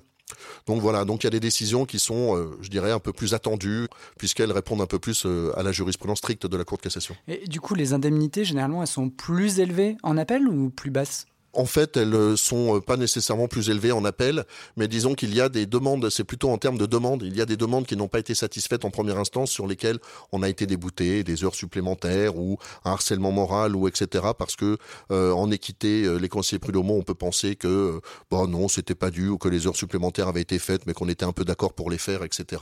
Donc 0.65 0.81
voilà, 0.81 1.05
donc 1.05 1.23
il 1.23 1.25
y 1.25 1.27
a 1.27 1.31
des 1.31 1.39
décisions 1.39 1.85
qui 1.85 1.99
sont, 1.99 2.35
euh, 2.35 2.57
je 2.61 2.69
dirais, 2.69 2.91
un 2.91 2.99
peu 2.99 3.13
plus 3.13 3.33
attendues, 3.33 3.87
puisqu'elles 4.17 4.51
répondent 4.51 4.81
un 4.81 4.87
peu 4.87 4.99
plus 4.99 5.25
euh, 5.25 5.51
à 5.55 5.63
la 5.63 5.71
jurisprudence 5.71 6.17
stricte 6.17 6.47
de 6.47 6.57
la 6.57 6.63
Cour 6.63 6.77
de 6.77 6.83
cassation. 6.83 7.15
Et 7.27 7.47
du 7.47 7.61
coup, 7.61 7.75
les 7.75 7.93
indemnités, 7.93 8.43
généralement, 8.43 8.81
elles 8.81 8.87
sont 8.87 9.09
plus 9.09 9.59
élevées 9.59 9.97
en 10.01 10.17
appel 10.17 10.47
ou 10.47 10.69
plus 10.69 10.89
basses? 10.89 11.27
En 11.55 11.65
fait, 11.65 11.97
elles 11.97 12.13
euh, 12.13 12.35
sont 12.35 12.77
euh, 12.77 12.81
pas 12.81 12.97
nécessairement 12.97 13.47
plus 13.47 13.69
élevées 13.69 13.91
en 13.91 14.05
appel, 14.05 14.43
mais 14.75 14.87
disons 14.87 15.15
qu'il 15.15 15.33
y 15.33 15.41
a 15.41 15.49
des 15.49 15.65
demandes, 15.65 16.09
c'est 16.09 16.23
plutôt 16.23 16.49
en 16.49 16.57
termes 16.57 16.77
de 16.77 16.85
demandes, 16.85 17.23
il 17.23 17.35
y 17.35 17.41
a 17.41 17.45
des 17.45 17.55
demandes 17.55 17.85
qui 17.85 17.95
n'ont 17.95 18.07
pas 18.07 18.19
été 18.19 18.35
satisfaites 18.35 18.85
en 18.85 18.91
première 18.91 19.17
instance 19.17 19.51
sur 19.51 19.65
lesquelles 19.65 19.99
on 20.31 20.43
a 20.43 20.49
été 20.49 20.65
débouté, 20.65 21.23
des 21.23 21.43
heures 21.43 21.55
supplémentaires 21.55 22.37
ou 22.37 22.57
un 22.83 22.91
harcèlement 22.91 23.31
moral 23.31 23.75
ou 23.75 23.87
etc. 23.87 24.25
parce 24.37 24.55
que 24.55 24.77
euh, 25.11 25.31
en 25.31 25.49
équité, 25.49 26.19
les 26.19 26.29
conseillers 26.29 26.59
prud'homaux, 26.59 26.97
on 26.97 27.03
peut 27.03 27.15
penser 27.15 27.55
que 27.55 27.99
bon 28.29 28.47
non, 28.47 28.67
c'était 28.67 28.95
pas 28.95 29.09
dû 29.09 29.29
ou 29.29 29.37
que 29.37 29.47
les 29.47 29.65
heures 29.67 29.75
supplémentaires 29.75 30.27
avaient 30.27 30.41
été 30.41 30.59
faites, 30.59 30.85
mais 30.85 30.93
qu'on 30.93 31.07
était 31.07 31.25
un 31.25 31.31
peu 31.31 31.45
d'accord 31.45 31.73
pour 31.73 31.89
les 31.89 31.97
faire, 31.97 32.23
etc. 32.23 32.61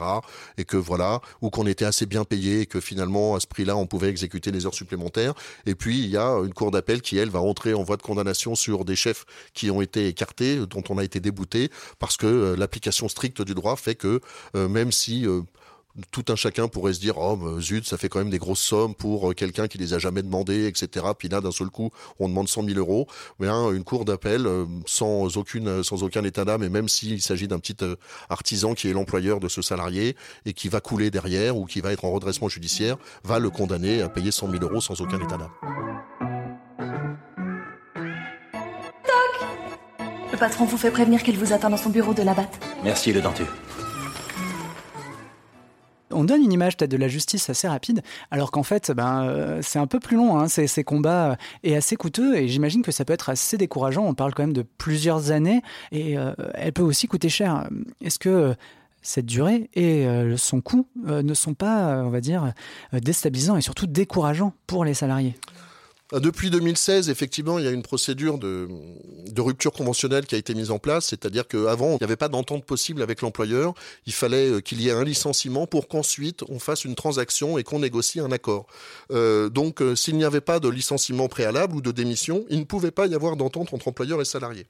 Et 0.57 0.65
que 0.65 0.77
voilà, 0.77 1.21
ou 1.41 1.49
qu'on 1.49 1.65
était 1.65 1.85
assez 1.85 2.05
bien 2.05 2.23
payé 2.23 2.61
et 2.61 2.65
que 2.65 2.79
finalement 2.79 3.35
à 3.35 3.39
ce 3.39 3.47
prix-là, 3.47 3.75
on 3.75 3.87
pouvait 3.87 4.09
exécuter 4.09 4.51
les 4.51 4.65
heures 4.65 4.75
supplémentaires. 4.75 5.33
Et 5.65 5.75
puis 5.75 5.99
il 5.99 6.09
y 6.09 6.17
a 6.17 6.29
une 6.43 6.53
cour 6.53 6.71
d'appel 6.71 7.01
qui 7.01 7.17
elle 7.17 7.29
va 7.29 7.41
entrer 7.41 7.73
en 7.73 7.83
voie 7.83 7.97
de 7.97 8.01
condamnation 8.01 8.55
sur 8.55 8.82
des 8.85 8.95
chefs 8.95 9.25
qui 9.53 9.71
ont 9.71 9.81
été 9.81 10.07
écartés, 10.07 10.57
dont 10.67 10.83
on 10.89 10.97
a 10.97 11.03
été 11.03 11.19
débouté, 11.19 11.69
parce 11.99 12.17
que 12.17 12.27
euh, 12.27 12.55
l'application 12.55 13.07
stricte 13.07 13.41
du 13.41 13.53
droit 13.53 13.75
fait 13.75 13.95
que 13.95 14.19
euh, 14.55 14.67
même 14.67 14.91
si 14.91 15.25
euh, 15.27 15.41
tout 16.11 16.25
un 16.29 16.35
chacun 16.35 16.67
pourrait 16.67 16.93
se 16.93 16.99
dire 16.99 17.19
oh 17.19 17.59
zut 17.59 17.85
ça 17.85 17.97
fait 17.97 18.09
quand 18.09 18.17
même 18.17 18.31
des 18.31 18.39
grosses 18.39 18.61
sommes 18.61 18.95
pour 18.95 19.35
quelqu'un 19.35 19.67
qui 19.67 19.77
les 19.77 19.93
a 19.93 19.99
jamais 19.99 20.23
demandé 20.23 20.65
etc 20.65 21.05
puis 21.15 21.29
là 21.29 21.39
d'un 21.39 21.51
seul 21.51 21.69
coup 21.69 21.91
on 22.17 22.27
demande 22.27 22.49
100 22.49 22.63
000 22.63 22.79
euros 22.79 23.07
mais 23.39 23.47
une 23.47 23.83
cour 23.83 24.03
d'appel 24.03 24.47
sans 24.87 25.37
aucune 25.37 25.83
sans 25.83 26.01
aucun 26.01 26.23
état 26.23 26.45
d'âme 26.45 26.63
et 26.63 26.69
même 26.69 26.89
s'il 26.89 27.21
s'agit 27.21 27.47
d'un 27.47 27.59
petit 27.59 27.77
artisan 28.27 28.73
qui 28.73 28.89
est 28.89 28.93
l'employeur 28.93 29.39
de 29.39 29.47
ce 29.47 29.61
salarié 29.61 30.15
et 30.47 30.53
qui 30.53 30.67
va 30.67 30.81
couler 30.81 31.11
derrière 31.11 31.57
ou 31.57 31.65
qui 31.67 31.79
va 31.79 31.93
être 31.93 32.05
en 32.05 32.11
redressement 32.11 32.49
judiciaire 32.49 32.97
va 33.23 33.37
le 33.37 33.51
condamner 33.51 34.01
à 34.01 34.09
payer 34.09 34.31
100 34.31 34.49
000 34.49 34.63
euros 34.63 34.81
sans 34.81 34.99
aucun 34.99 35.19
état 35.19 35.37
d'âme. 35.37 36.32
Patron 40.43 40.65
vous 40.65 40.75
fait 40.75 40.91
prévenir 40.91 41.23
qu'il 41.23 41.37
vous 41.37 41.53
attend 41.53 41.69
dans 41.69 41.77
son 41.77 41.89
bureau 41.89 42.13
de 42.13 42.21
la 42.21 42.33
batte. 42.33 42.59
Merci, 42.83 43.13
le 43.13 43.21
dentu. 43.21 43.43
On 46.11 46.25
donne 46.25 46.43
une 46.43 46.51
image 46.51 46.75
peut-être 46.75 46.91
de 46.91 46.97
la 46.97 47.07
justice 47.07 47.49
assez 47.49 47.65
rapide, 47.65 48.01
alors 48.29 48.51
qu'en 48.51 48.63
fait, 48.63 48.91
ben, 48.91 49.23
euh, 49.23 49.59
c'est 49.61 49.79
un 49.79 49.87
peu 49.87 50.01
plus 50.01 50.17
long. 50.17 50.37
Hein, 50.37 50.49
ces, 50.49 50.67
ces, 50.67 50.83
combats 50.83 51.37
et 51.63 51.77
assez 51.77 51.95
coûteux, 51.95 52.35
et 52.35 52.49
j'imagine 52.49 52.81
que 52.81 52.91
ça 52.91 53.05
peut 53.05 53.13
être 53.13 53.29
assez 53.29 53.55
décourageant. 53.55 54.03
On 54.03 54.15
parle 54.15 54.33
quand 54.33 54.43
même 54.43 54.51
de 54.51 54.65
plusieurs 54.77 55.31
années, 55.31 55.61
et 55.93 56.17
euh, 56.17 56.33
elle 56.55 56.73
peut 56.73 56.83
aussi 56.83 57.07
coûter 57.07 57.29
cher. 57.29 57.69
Est-ce 58.01 58.19
que 58.19 58.53
cette 59.01 59.25
durée 59.25 59.69
et 59.75 60.05
euh, 60.05 60.35
son 60.35 60.59
coût 60.59 60.89
ne 61.05 61.33
sont 61.33 61.53
pas, 61.53 62.03
on 62.03 62.09
va 62.09 62.19
dire, 62.19 62.51
déstabilisants 62.91 63.55
et 63.55 63.61
surtout 63.61 63.87
décourageants 63.87 64.51
pour 64.67 64.83
les 64.83 64.93
salariés? 64.93 65.37
euh, 65.45 65.72
depuis 66.19 66.49
2016, 66.49 67.09
effectivement, 67.09 67.59
il 67.59 67.65
y 67.65 67.67
a 67.67 67.71
une 67.71 67.81
procédure 67.83 68.37
de, 68.37 68.67
rupture 69.37 69.71
conventionnelle 69.71 70.25
qui 70.25 70.35
a 70.35 70.37
été 70.37 70.53
mise 70.53 70.71
en 70.71 70.79
place, 70.79 71.07
c'est-à-dire 71.07 71.47
qu'avant, 71.47 71.91
il 71.91 71.97
n'y 71.97 72.03
avait 72.03 72.15
pas 72.15 72.29
d'entente 72.29 72.65
possible 72.65 73.01
avec 73.01 73.21
l'employeur. 73.21 73.73
Il 74.05 74.13
fallait 74.13 74.49
euh, 74.49 74.61
qu'il 74.61 74.81
y 74.81 74.89
ait 74.89 74.91
un 74.91 75.03
licenciement 75.03 75.67
pour 75.67 75.87
qu'ensuite 75.87 76.43
on 76.49 76.59
fasse 76.59 76.85
une 76.85 76.95
transaction 76.95 77.57
et 77.57 77.63
qu'on 77.63 77.79
négocie 77.79 78.19
un 78.19 78.31
accord. 78.31 78.67
Euh, 79.11 79.49
donc, 79.49 79.81
s'il 79.95 80.15
n'y 80.15 80.23
avait 80.23 80.41
pas 80.41 80.59
de 80.59 80.69
licenciement 80.69 81.27
préalable 81.27 81.75
ou 81.75 81.81
de 81.81 81.91
démission, 81.91 82.45
il 82.49 82.59
ne 82.59 82.65
pouvait 82.65 82.91
pas 82.91 83.07
y 83.07 83.15
avoir 83.15 83.35
d'entente 83.35 83.73
entre 83.73 83.87
employeur 83.87 84.21
et 84.21 84.25
salarié. 84.25 84.67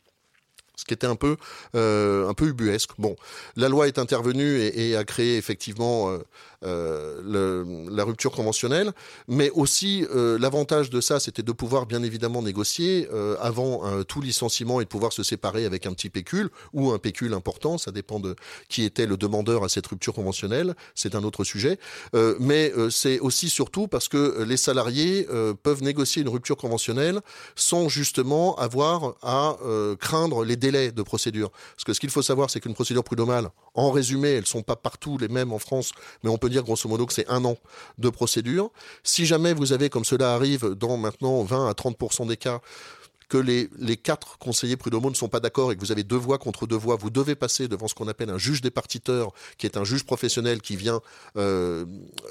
ce 0.76 0.86
qui 0.86 0.94
était 0.94 1.08
un 1.08 1.16
peu 1.16 1.38
euh, 1.76 2.28
un 2.28 2.34
peu 2.34 2.48
ubuesque. 2.48 2.92
Bon, 2.98 3.16
la 3.56 3.70
loi 3.70 3.88
est 3.88 4.00
intervenue 4.00 4.60
et, 4.60 4.96
a 4.96 5.04
créé 5.04 5.38
effectivement 5.38 6.10
euh, 6.10 6.18
euh, 6.18 6.24
le, 6.64 7.88
la 7.90 8.04
rupture 8.04 8.32
conventionnelle, 8.32 8.92
mais 9.28 9.50
aussi 9.52 10.06
euh, 10.12 10.38
l'avantage 10.40 10.90
de 10.90 11.02
ça, 11.02 11.20
c'était 11.20 11.44
de 11.44 11.52
pouvoir 11.52 11.86
bien 11.86 12.04
évidemment 12.04 12.42
négocier 12.42 13.08
euh, 13.14 13.36
avant 13.40 14.04
tout 14.04 14.22
licenciement 14.22 14.82
et 14.82 14.84
de 14.84 14.90
pouvoir 14.90 15.14
se 15.14 15.24
séparer 15.24 15.66
avec 15.66 15.86
un 15.86 15.94
petit 15.94 16.10
pécule 16.10 16.50
ou 16.74 16.92
un 16.92 17.00
pécule 17.00 17.34
important, 17.34 17.78
ça 17.78 17.92
dépend 17.92 18.20
de 18.20 18.36
qui 18.70 18.84
était 18.84 19.06
le 19.06 19.18
demandeur 19.18 19.64
à 19.64 19.70
cette 19.70 19.88
rupture 19.88 20.14
conventionnelle, 20.14 20.76
c'est 20.96 21.16
un 21.16 21.24
autre 21.24 21.44
sujet, 21.44 21.78
mais 22.40 22.72
c'est 22.90 23.20
aussi 23.20 23.50
surtout 23.50 23.88
parce 23.88 24.08
que 24.08 24.44
les 24.44 24.58
salariés 24.58 25.28
peuvent 25.64 25.84
négocier 25.84 26.22
une 26.22 26.30
rupture 26.30 26.58
conventionnelle 26.58 27.20
sans 27.56 27.90
justement 27.90 28.56
avoir 28.56 29.16
à 29.22 29.58
craindre 30.00 30.44
les 30.44 30.56
délais 30.56 30.92
de 30.92 31.02
procédure. 31.02 31.52
Parce 31.76 31.84
que 31.86 31.94
ce 31.94 32.00
qu'il 32.00 32.10
faut 32.10 32.22
savoir, 32.22 32.50
c'est 32.50 32.60
qu'une 32.60 32.74
procédure 32.74 33.04
prud'homale, 33.04 33.50
en 33.74 33.92
résumé, 33.92 34.30
elles 34.30 34.46
sont 34.46 34.62
pas 34.62 34.76
partout 34.76 35.18
les 35.18 35.28
mêmes 35.28 35.52
en 35.52 35.60
France, 35.60 35.92
mais 36.24 36.30
on 36.30 36.38
peut 36.38 36.50
dire 36.54 36.64
grosso 36.64 36.88
modo 36.88 37.06
que 37.06 37.14
c'est 37.14 37.30
un 37.30 37.44
an 37.46 37.58
de 37.98 38.10
procédure. 38.10 38.72
Si 39.04 39.26
jamais 39.26 39.54
vous 39.54 39.74
avez, 39.74 39.90
comme 39.90 40.06
cela 40.06 40.34
arrive 40.34 40.76
dans 40.76 40.98
maintenant 40.98 41.44
20 41.44 41.68
à 41.68 41.74
30% 41.74 42.28
des 42.28 42.38
cas, 42.38 42.62
que 43.34 43.38
les, 43.40 43.98
quatre 43.98 44.38
conseillers 44.38 44.78
prud'homaux 44.78 45.10
ne 45.10 45.16
sont 45.16 45.28
pas 45.28 45.40
d'accord 45.40 45.72
et 45.72 45.76
que 45.76 45.80
vous 45.80 45.92
avez 45.92 46.04
deux 46.04 46.18
voix 46.18 46.38
contre 46.38 46.68
deux 46.68 46.76
voix, 46.76 46.98
vous 46.98 47.10
devez 47.10 47.34
passer 47.34 47.68
devant 47.68 47.88
ce 47.88 47.96
qu'on 47.96 48.08
appelle 48.08 48.30
un 48.30 48.38
juge 48.38 48.62
départiteur, 48.62 49.32
qui 49.58 49.66
est 49.66 49.76
un 49.76 49.84
juge 49.84 50.04
professionnel 50.04 50.62
qui 50.62 50.76
vient 50.76 51.02
euh, 51.36 51.84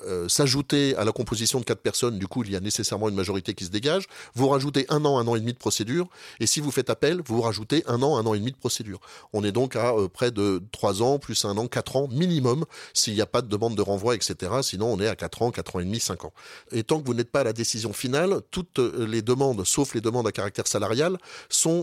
euh, 0.06 0.28
s'ajouter 0.28 0.94
à 0.94 1.04
la 1.04 1.10
composition 1.10 1.58
de 1.58 1.64
quatre 1.64 1.80
personnes. 1.80 2.20
Du 2.20 2.28
coup, 2.28 2.44
il 2.44 2.52
y 2.52 2.56
a 2.56 2.60
nécessairement 2.60 3.08
une 3.08 3.16
majorité 3.16 3.52
qui 3.52 3.64
se 3.64 3.70
dégage. 3.70 4.04
Vous 4.36 4.46
rajoutez 4.46 4.86
un 4.90 5.04
an, 5.04 5.18
un 5.18 5.26
an 5.26 5.34
et 5.34 5.40
demi 5.40 5.52
de 5.52 5.58
procédure. 5.58 6.08
Et 6.38 6.46
si 6.46 6.60
vous 6.60 6.70
faites 6.70 6.88
appel, 6.88 7.20
vous 7.26 7.40
rajoutez 7.40 7.82
un 7.88 8.00
an, 8.02 8.16
un 8.16 8.24
an 8.24 8.34
et 8.34 8.38
demi 8.38 8.52
de 8.52 8.56
procédure. 8.56 9.00
On 9.32 9.42
est 9.42 9.50
donc 9.50 9.74
à 9.74 9.94
euh, 9.94 10.06
près 10.06 10.30
de 10.30 10.62
trois 10.70 11.02
ans, 11.02 11.18
plus 11.18 11.44
un 11.44 11.56
an, 11.56 11.66
quatre 11.66 11.96
ans 11.96 12.06
minimum, 12.12 12.64
s'il 12.94 13.14
n'y 13.14 13.22
a 13.22 13.26
pas 13.26 13.42
de 13.42 13.48
demande 13.48 13.74
de 13.74 13.82
renvoi, 13.82 14.14
etc. 14.14 14.52
Sinon, 14.62 14.86
on 14.86 15.00
est 15.00 15.08
à 15.08 15.16
quatre 15.16 15.42
ans, 15.42 15.50
quatre 15.50 15.74
ans 15.74 15.80
et 15.80 15.84
demi, 15.84 15.98
cinq 15.98 16.24
ans. 16.24 16.32
Et 16.70 16.84
tant 16.84 17.00
que 17.00 17.06
vous 17.06 17.14
n'êtes 17.14 17.32
pas 17.32 17.40
à 17.40 17.44
la 17.44 17.52
décision 17.52 17.92
finale, 17.92 18.40
toutes 18.52 18.78
les 18.78 19.22
demandes, 19.22 19.64
sauf 19.64 19.94
les 19.94 20.00
demandes 20.00 20.28
à 20.28 20.32
caractère 20.32 20.68
salarial, 20.68 20.91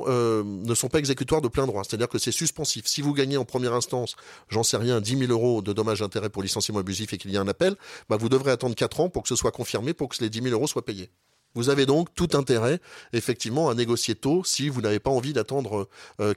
euh, 0.08 0.44
ne 0.44 0.76
sont 0.76 0.88
pas 0.88 1.00
exécutoires 1.00 1.42
de 1.42 1.48
plein 1.48 1.68
droit. 1.68 1.84
C'est-à-dire 1.84 2.10
que 2.10 2.18
c'est 2.18 2.32
suspensif. 2.32 2.86
Si 2.88 3.02
vous 3.02 3.14
gagnez 3.14 3.38
en 3.38 3.46
première 3.46 3.74
instance, 3.74 4.16
j'en 4.50 4.64
sais 4.64 4.78
rien, 4.78 5.02
10 5.02 5.18
000 5.18 5.32
euros 5.32 5.62
de 5.62 5.74
dommages 5.74 6.00
d'intérêt 6.00 6.30
pour 6.30 6.44
licenciement 6.44 6.80
abusif 6.80 7.14
et 7.14 7.18
qu'il 7.18 7.32
y 7.32 7.38
a 7.38 7.42
un 7.42 7.48
appel, 7.48 7.76
bah 8.10 8.18
vous 8.18 8.30
devrez 8.30 8.52
attendre 8.52 8.76
4 8.76 9.00
ans 9.02 9.10
pour 9.10 9.24
que 9.24 9.30
ce 9.30 9.36
soit 9.36 9.52
confirmé, 9.52 9.94
pour 9.94 10.10
que 10.10 10.18
les 10.22 10.30
10 10.30 10.44
000 10.44 10.54
euros 10.54 10.68
soient 10.68 10.86
payés. 10.86 11.10
Vous 11.56 11.70
avez 11.70 11.86
donc 11.86 12.14
tout 12.14 12.30
intérêt, 12.34 12.80
effectivement, 13.12 13.70
à 13.70 13.74
négocier 13.74 14.14
tôt 14.14 14.44
si 14.44 14.70
vous 14.70 14.82
n'avez 14.82 15.00
pas 15.00 15.10
envie 15.10 15.34
d'attendre 15.34 15.88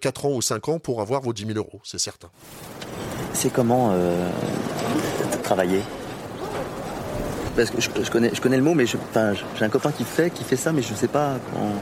4 0.00 0.24
euh, 0.24 0.28
ans 0.28 0.32
ou 0.32 0.42
5 0.42 0.68
ans 0.68 0.78
pour 0.78 1.02
avoir 1.02 1.20
vos 1.20 1.34
10 1.34 1.46
000 1.46 1.58
euros, 1.58 1.80
c'est 1.84 1.98
certain. 1.98 2.30
C'est 3.34 3.52
comment 3.52 3.90
euh, 3.92 4.30
travailler? 5.42 5.82
Parce 7.56 7.70
que 7.70 7.80
je, 7.80 8.10
connais, 8.10 8.34
je 8.34 8.40
connais 8.40 8.56
le 8.56 8.62
mot, 8.62 8.74
mais 8.74 8.86
j'ai 8.86 8.96
un 9.60 9.68
copain 9.68 9.92
qui 9.92 10.04
fait, 10.04 10.30
qui 10.30 10.44
fait 10.44 10.56
ça, 10.56 10.72
mais 10.72 10.80
je 10.80 10.92
ne 10.92 10.96
sais 10.96 11.08
pas 11.08 11.36
comment... 11.50 11.74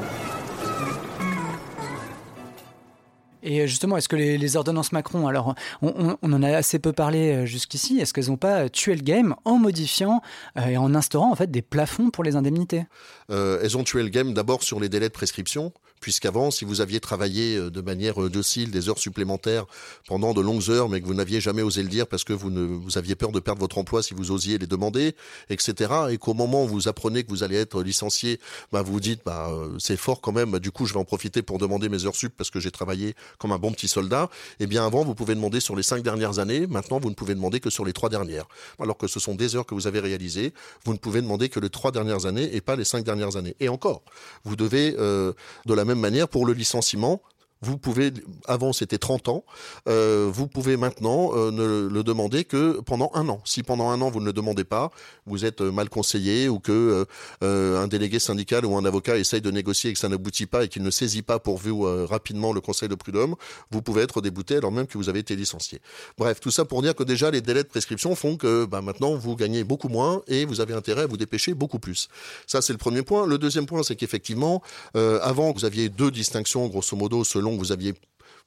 Et 3.42 3.60
euh, 3.60 3.66
justement, 3.66 3.96
est-ce 3.96 4.08
que 4.08 4.16
les, 4.16 4.56
ordonnances 4.56 4.92
Macron, 4.92 5.26
alors 5.26 5.54
on, 5.82 6.16
en 6.22 6.42
a 6.42 6.56
assez 6.56 6.78
peu 6.78 6.92
parlé 6.92 7.32
euh, 7.32 7.46
jusqu'ici, 7.46 7.98
est-ce 8.00 8.12
qu'elles 8.12 8.28
n'ont 8.28 8.36
pas 8.36 8.68
tué 8.68 8.94
le 8.94 9.02
game 9.02 9.34
en 9.44 9.58
modifiant 9.58 10.22
euh, 10.56 10.66
et 10.66 10.76
en 10.76 10.94
instaurant 10.94 11.30
en 11.30 11.36
fait 11.36 11.50
des 11.50 11.62
plafonds 11.62 12.10
pour 12.10 12.24
les 12.24 12.36
indemnités? 12.36 12.84
Elles 13.28 13.76
ont 13.76 13.84
tué 13.84 14.02
le 14.02 14.08
game 14.08 14.34
d'abord 14.34 14.62
sur 14.64 14.80
les 14.80 14.88
délais 14.88 15.08
de 15.08 15.12
prescription 15.12 15.72
puisqu'avant, 16.00 16.50
si 16.50 16.64
vous 16.64 16.80
aviez 16.80 17.00
travaillé 17.00 17.56
euh, 17.56 17.70
de 17.70 17.80
manière 17.80 18.22
euh, 18.22 18.30
docile 18.30 18.70
des 18.70 18.88
heures 18.88 18.98
supplémentaires 18.98 19.66
pendant 20.08 20.34
de 20.34 20.40
longues 20.40 20.70
heures, 20.70 20.88
mais 20.88 21.00
que 21.00 21.06
vous 21.06 21.14
n'aviez 21.14 21.40
jamais 21.40 21.62
osé 21.62 21.82
le 21.82 21.88
dire 21.88 22.06
parce 22.06 22.24
que 22.24 22.32
vous, 22.32 22.50
ne, 22.50 22.62
vous 22.62 22.98
aviez 22.98 23.14
peur 23.14 23.32
de 23.32 23.40
perdre 23.40 23.60
votre 23.60 23.78
emploi 23.78 24.02
si 24.02 24.14
vous 24.14 24.30
osiez 24.30 24.58
les 24.58 24.66
demander, 24.66 25.14
etc., 25.50 25.92
et 26.10 26.18
qu'au 26.18 26.34
moment 26.34 26.64
où 26.64 26.68
vous 26.68 26.88
apprenez 26.88 27.22
que 27.24 27.28
vous 27.28 27.42
allez 27.42 27.56
être 27.56 27.82
licencié, 27.82 28.40
bah, 28.72 28.82
vous 28.82 28.92
vous 28.92 29.00
dites, 29.00 29.20
bah, 29.24 29.48
euh, 29.50 29.76
c'est 29.78 29.96
fort 29.96 30.20
quand 30.20 30.32
même, 30.32 30.58
du 30.58 30.70
coup, 30.70 30.86
je 30.86 30.94
vais 30.94 31.00
en 31.00 31.04
profiter 31.04 31.42
pour 31.42 31.58
demander 31.58 31.88
mes 31.88 32.06
heures 32.06 32.16
sup 32.16 32.34
parce 32.36 32.50
que 32.50 32.60
j'ai 32.60 32.70
travaillé 32.70 33.14
comme 33.38 33.52
un 33.52 33.58
bon 33.58 33.72
petit 33.72 33.88
soldat, 33.88 34.30
eh 34.58 34.66
bien, 34.66 34.84
avant, 34.84 35.04
vous 35.04 35.14
pouvez 35.14 35.34
demander 35.34 35.60
sur 35.60 35.76
les 35.76 35.82
cinq 35.82 36.02
dernières 36.02 36.38
années, 36.38 36.66
maintenant, 36.66 36.98
vous 36.98 37.10
ne 37.10 37.14
pouvez 37.14 37.34
demander 37.34 37.60
que 37.60 37.70
sur 37.70 37.84
les 37.84 37.92
trois 37.92 38.08
dernières. 38.08 38.46
Alors 38.78 38.96
que 38.96 39.06
ce 39.06 39.20
sont 39.20 39.34
des 39.34 39.54
heures 39.54 39.66
que 39.66 39.74
vous 39.74 39.86
avez 39.86 40.00
réalisées, 40.00 40.52
vous 40.84 40.92
ne 40.92 40.98
pouvez 40.98 41.20
demander 41.20 41.48
que 41.48 41.60
les 41.60 41.70
trois 41.70 41.92
dernières 41.92 42.26
années 42.26 42.54
et 42.54 42.60
pas 42.60 42.76
les 42.76 42.84
cinq 42.84 43.04
dernières 43.04 43.36
années. 43.36 43.54
Et 43.60 43.68
encore, 43.68 44.02
vous 44.44 44.56
devez, 44.56 44.96
euh, 44.98 45.32
de 45.66 45.74
la 45.74 45.84
même 45.84 45.89
manière, 45.98 46.28
pour 46.28 46.46
le 46.46 46.52
licenciement, 46.52 47.20
vous 47.62 47.76
pouvez, 47.76 48.10
avant 48.46 48.72
c'était 48.72 48.96
30 48.96 49.28
ans, 49.28 49.44
euh, 49.86 50.30
vous 50.32 50.46
pouvez 50.46 50.78
maintenant 50.78 51.32
euh, 51.34 51.50
ne 51.50 51.88
le 51.88 52.02
demander 52.02 52.44
que 52.44 52.80
pendant 52.80 53.10
un 53.14 53.28
an. 53.28 53.42
Si 53.44 53.62
pendant 53.62 53.90
un 53.90 54.00
an 54.00 54.10
vous 54.10 54.20
ne 54.20 54.24
le 54.24 54.32
demandez 54.32 54.64
pas, 54.64 54.90
vous 55.26 55.44
êtes 55.44 55.60
euh, 55.60 55.70
mal 55.70 55.90
conseillé 55.90 56.48
ou 56.48 56.58
que 56.58 57.06
un 57.42 57.86
délégué 57.86 58.18
syndical 58.18 58.64
ou 58.64 58.76
un 58.76 58.84
avocat 58.84 59.18
essaye 59.18 59.40
de 59.40 59.50
négocier 59.50 59.90
et 59.90 59.92
que 59.92 59.98
ça 59.98 60.08
n'aboutit 60.08 60.46
pas 60.46 60.64
et 60.64 60.68
qu'il 60.68 60.82
ne 60.82 60.90
saisit 60.90 61.22
pas 61.22 61.38
pour 61.38 61.58
vous 61.58 61.82
rapidement 62.06 62.52
le 62.52 62.60
conseil 62.60 62.88
de 62.88 62.94
prud'homme, 62.94 63.34
vous 63.70 63.82
pouvez 63.82 64.02
être 64.02 64.20
débouté 64.20 64.56
alors 64.56 64.72
même 64.72 64.86
que 64.86 64.98
vous 64.98 65.08
avez 65.08 65.20
été 65.20 65.36
licencié. 65.36 65.80
Bref, 66.18 66.40
tout 66.40 66.50
ça 66.50 66.64
pour 66.64 66.82
dire 66.82 66.94
que 66.94 67.02
déjà 67.02 67.30
les 67.30 67.40
délais 67.40 67.62
de 67.62 67.68
prescription 67.68 68.14
font 68.14 68.36
que 68.36 68.64
bah, 68.64 68.80
maintenant 68.82 69.14
vous 69.16 69.36
gagnez 69.36 69.64
beaucoup 69.64 69.88
moins 69.88 70.22
et 70.28 70.44
vous 70.44 70.60
avez 70.60 70.74
intérêt 70.74 71.02
à 71.02 71.06
vous 71.06 71.16
dépêcher 71.16 71.54
beaucoup 71.54 71.78
plus. 71.78 72.08
Ça 72.46 72.62
c'est 72.62 72.72
le 72.72 72.78
premier 72.78 73.02
point. 73.02 73.26
Le 73.26 73.38
deuxième 73.38 73.66
point 73.66 73.82
c'est 73.82 73.96
qu'effectivement, 73.96 74.62
avant 74.94 75.52
vous 75.52 75.64
aviez 75.64 75.88
deux 75.88 76.10
distinctions 76.10 76.66
grosso 76.68 76.96
modo 76.96 77.24
selon 77.24 77.49
vous 77.56 77.72
aviez 77.72 77.94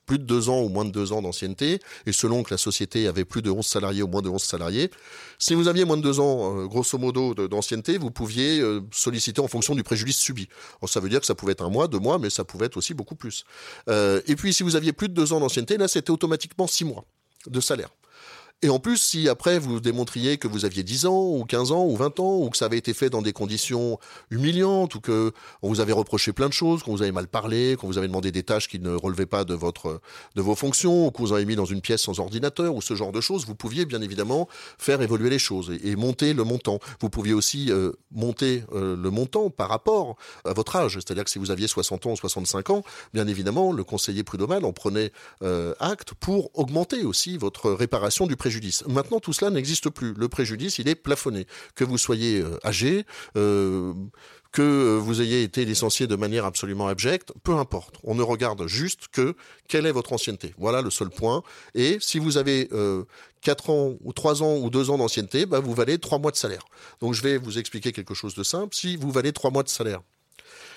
plus 0.05 0.19
de 0.19 0.24
deux 0.24 0.50
ans 0.50 0.62
ou 0.62 0.69
moins 0.69 0.86
de 0.86 0.91
deux 0.91 1.13
ans 1.13 1.22
d'ancienneté, 1.22 1.79
et 2.05 2.12
selon 2.12 2.43
que 2.43 2.53
la 2.53 2.57
société 2.57 3.07
avait 3.07 3.25
plus 3.25 3.41
de 3.41 3.50
11 3.50 3.65
salariés 3.65 4.03
ou 4.03 4.07
moins 4.07 4.22
de 4.22 4.29
11 4.29 4.41
salariés. 4.41 4.91
Si 5.39 5.53
vous 5.53 5.67
aviez 5.67 5.86
moins 5.86 5.98
de 5.98 6.01
deux 6.01 6.19
ans, 6.19 6.60
euh, 6.60 6.65
grosso 6.65 6.98
modo, 6.98 7.33
d'ancienneté, 7.33 7.98
vous 7.98 8.12
pouviez 8.12 8.60
euh, 8.60 8.81
solliciter 8.91 9.39
en 9.39 9.48
fonction 9.48 9.75
du 9.75 9.83
préjudice 9.83 10.17
subi. 10.17 10.50
ça 10.88 11.00
veut 11.00 11.10
dire 11.10 11.19
que 11.19 11.25
ça 11.25 11.36
pouvait 11.36 11.53
être 11.53 11.63
un 11.63 11.69
mois, 11.69 11.88
deux 11.88 12.00
mois, 12.00 12.19
mais 12.19 12.29
ça 12.29 12.43
pouvait 12.43 12.65
être 12.65 12.77
aussi 12.77 12.93
beaucoup 12.93 13.15
plus. 13.15 13.45
Euh, 13.89 14.22
et 14.27 14.36
puis, 14.36 14.53
si 14.53 14.63
vous 14.63 14.75
aviez 14.75 14.93
plus 14.93 15.10
de 15.10 15.13
deux 15.13 15.31
ans 15.33 15.39
d'ancienneté, 15.39 15.77
là, 15.77 15.88
c'était 15.88 16.12
automatiquement 16.12 16.67
six 16.67 16.86
mois 16.86 17.05
de 17.48 17.60
salaire. 17.60 17.89
Et 18.63 18.70
en 18.70 18.79
plus, 18.79 18.96
si 18.96 19.27
après 19.27 19.60
vous 19.60 19.82
démontriez 19.82 20.38
que 20.38 20.48
vous 20.48 20.63
aviez 20.63 20.84
10 20.84 21.05
ans, 21.05 21.22
ou 21.22 21.43
15 21.43 21.74
ans, 21.74 21.86
ou 21.86 21.98
20 21.98 22.22
ans, 22.22 22.38
ou 22.38 22.50
que 22.50 22.55
ça 22.55 22.63
avait 22.63 22.77
été 22.77 22.93
fait 22.93 23.10
dans 23.10 23.22
des 23.22 23.34
conditions 23.34 24.00
humiliantes, 24.32 24.96
ou 24.96 25.01
que 25.01 25.34
on 25.62 25.67
vous 25.67 25.82
avait 25.82 25.91
reproché 25.91 26.32
plein 26.32 26.48
de 26.48 26.53
choses, 26.53 26.82
qu'on 26.82 26.93
vous 26.93 27.01
avait 27.01 27.12
mal 27.12 27.27
parlé, 27.27 27.75
qu'on 27.75 27.88
vous 27.88 27.98
avait 27.98 28.08
demandé 28.08 28.32
des 28.32 28.43
tâches 28.43 28.70
qui 28.70 28.79
ne 28.79 28.96
relevaient 28.96 29.25
pas 29.25 29.43
de 29.43 29.53
votre, 29.53 30.00
de 30.36 30.41
vos 30.41 30.55
fonctions, 30.55 31.08
ou 31.08 31.12
qu'on 31.12 31.24
vous 31.24 31.34
avait 31.34 31.43
mis 31.43 31.58
dans 31.58 31.65
une 31.65 31.82
pièce 31.82 32.03
sans 32.03 32.22
ordinateur, 32.22 32.74
ou 32.74 32.82
ce 32.82 32.96
genre 32.96 33.12
de 33.12 33.20
choses, 33.20 33.46
vous 33.46 33.53
pouviez 33.53 33.86
bien 33.86 34.01
évidemment 34.01 34.48
faire 34.77 35.01
évoluer 35.01 35.29
les 35.29 35.39
choses 35.39 35.77
et, 35.84 35.98
monter 35.98 36.34
le 36.34 36.46
montant. 36.46 36.79
Vous 37.01 37.10
pouviez 37.10 37.34
aussi 37.34 37.70
euh, 37.70 37.91
monter 38.12 38.63
euh, 38.72 38.96
le 38.96 39.10
montant 39.10 39.50
par 39.50 39.67
rapport 39.67 40.15
à 40.46 40.53
votre 40.53 40.77
âge. 40.77 40.93
C'est-à-dire 40.93 41.25
que 41.25 41.29
si 41.29 41.38
vous 41.38 41.51
aviez 41.51 41.67
60 41.67 42.05
ans 42.05 42.12
ou 42.12 42.15
65 42.15 42.70
ans, 42.70 42.84
bien 43.13 43.27
évidemment, 43.27 43.74
le 43.74 43.84
conseiller 43.84 44.24
prud'homal 44.24 44.63
en 44.63 44.72
prenait 44.72 45.12
euh, 45.41 45.74
acte 45.82 46.13
pour 46.13 46.50
augmenter 46.58 47.03
aussi 47.03 47.38
votre 47.38 47.70
réparation 47.70 48.25
du 48.25 48.38
préjudice 48.38 48.52
Maintenant, 48.88 49.19
tout 49.19 49.33
cela 49.33 49.51
n'existe 49.51 49.89
plus. 49.89 50.13
Le 50.13 50.27
préjudice, 50.27 50.79
il 50.79 50.88
est 50.88 50.95
plafonné. 50.95 51.45
Que 51.75 51.83
vous 51.83 51.98
soyez 51.98 52.39
euh, 52.39 52.57
âgé, 52.65 53.05
euh, 53.38 53.93
que 54.51 54.98
vous 54.98 55.22
ayez 55.22 55.43
été 55.43 55.65
licencié 55.65 56.07
de 56.07 56.15
manière 56.15 56.45
absolument 56.45 56.88
abjecte, 56.88 57.33
peu 57.43 57.55
importe. 57.55 57.95
On 58.03 58.15
ne 58.15 58.22
regarde 58.22 58.67
juste 58.67 59.07
que 59.12 59.36
quelle 59.67 59.86
est 59.86 59.91
votre 59.91 60.13
ancienneté. 60.13 60.53
Voilà 60.57 60.81
le 60.81 60.91
seul 60.91 61.10
point. 61.10 61.43
Et 61.74 61.98
si 62.00 62.19
vous 62.19 62.38
avez 62.38 62.69
euh, 62.72 63.03
4 63.41 63.69
ans 63.72 63.93
ou 64.03 64.13
3 64.13 64.43
ans 64.43 64.57
ou 64.57 64.69
2 64.69 64.91
ans 64.91 64.98
d'ancienneté, 64.98 65.45
bah, 65.45 65.60
vous 65.60 65.74
valez 65.74 65.98
3 65.98 66.19
mois 66.19 66.31
de 66.31 66.38
salaire. 66.38 66.63
Donc 67.01 67.13
je 67.13 67.24
vais 67.24 67.38
vous 67.38 67.57
expliquer 67.57 67.91
quelque 67.91 68.13
chose 68.13 68.36
de 68.36 68.43
simple. 68.43 68.75
Si 68.75 68.95
vous 68.95 69.12
valez 69.12 69.33
3 69.33 69.50
mois 69.50 69.63
de 69.63 69.69
salaire, 69.69 70.01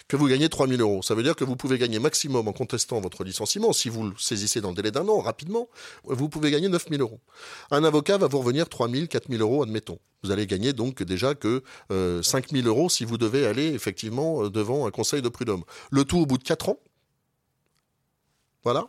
que 0.09 0.17
vous 0.17 0.29
gagnez 0.29 0.49
3000 0.49 0.81
euros. 0.81 1.03
Ça 1.03 1.15
veut 1.15 1.23
dire 1.23 1.35
que 1.35 1.45
vous 1.45 1.57
pouvez 1.57 1.79
gagner 1.79 1.99
maximum 1.99 2.47
en 2.49 2.53
contestant 2.53 3.01
votre 3.01 3.25
licenciement, 3.25 3.73
si 3.73 3.89
vous 3.89 4.11
le 4.11 4.15
saisissez 4.19 4.61
dans 4.61 4.71
le 4.71 4.77
délai 4.77 4.91
d'un 4.91 5.09
an, 5.09 5.21
rapidement, 5.21 5.69
vous 6.05 6.29
pouvez 6.29 6.51
gagner 6.51 6.69
9000 6.69 7.01
euros. 7.01 7.21
Un 7.71 7.85
avocat 7.85 8.19
va 8.19 8.29
vous 8.29 8.39
revenir 8.39 8.69
3000, 8.69 9.09
4000 9.09 9.41
euros, 9.41 9.63
admettons. 9.63 9.99
Vous 10.23 10.31
allez 10.31 10.47
gagner 10.47 10.73
donc 10.73 11.03
déjà 11.03 11.35
que 11.35 11.63
euh, 11.91 12.23
5000 12.23 12.67
euros 12.67 12.89
si 12.89 13.05
vous 13.05 13.19
devez 13.19 13.47
aller 13.47 13.67
effectivement 13.67 14.45
euh, 14.45 14.51
devant 14.51 14.87
un 14.87 14.91
conseil 14.91 15.23
de 15.23 15.29
prud'homme. 15.29 15.65
Le 15.91 16.05
tout 16.05 16.19
au 16.19 16.27
bout 16.27 16.39
de 16.39 16.43
4 16.43 16.71
ans. 16.71 16.79
Voilà. 18.65 18.89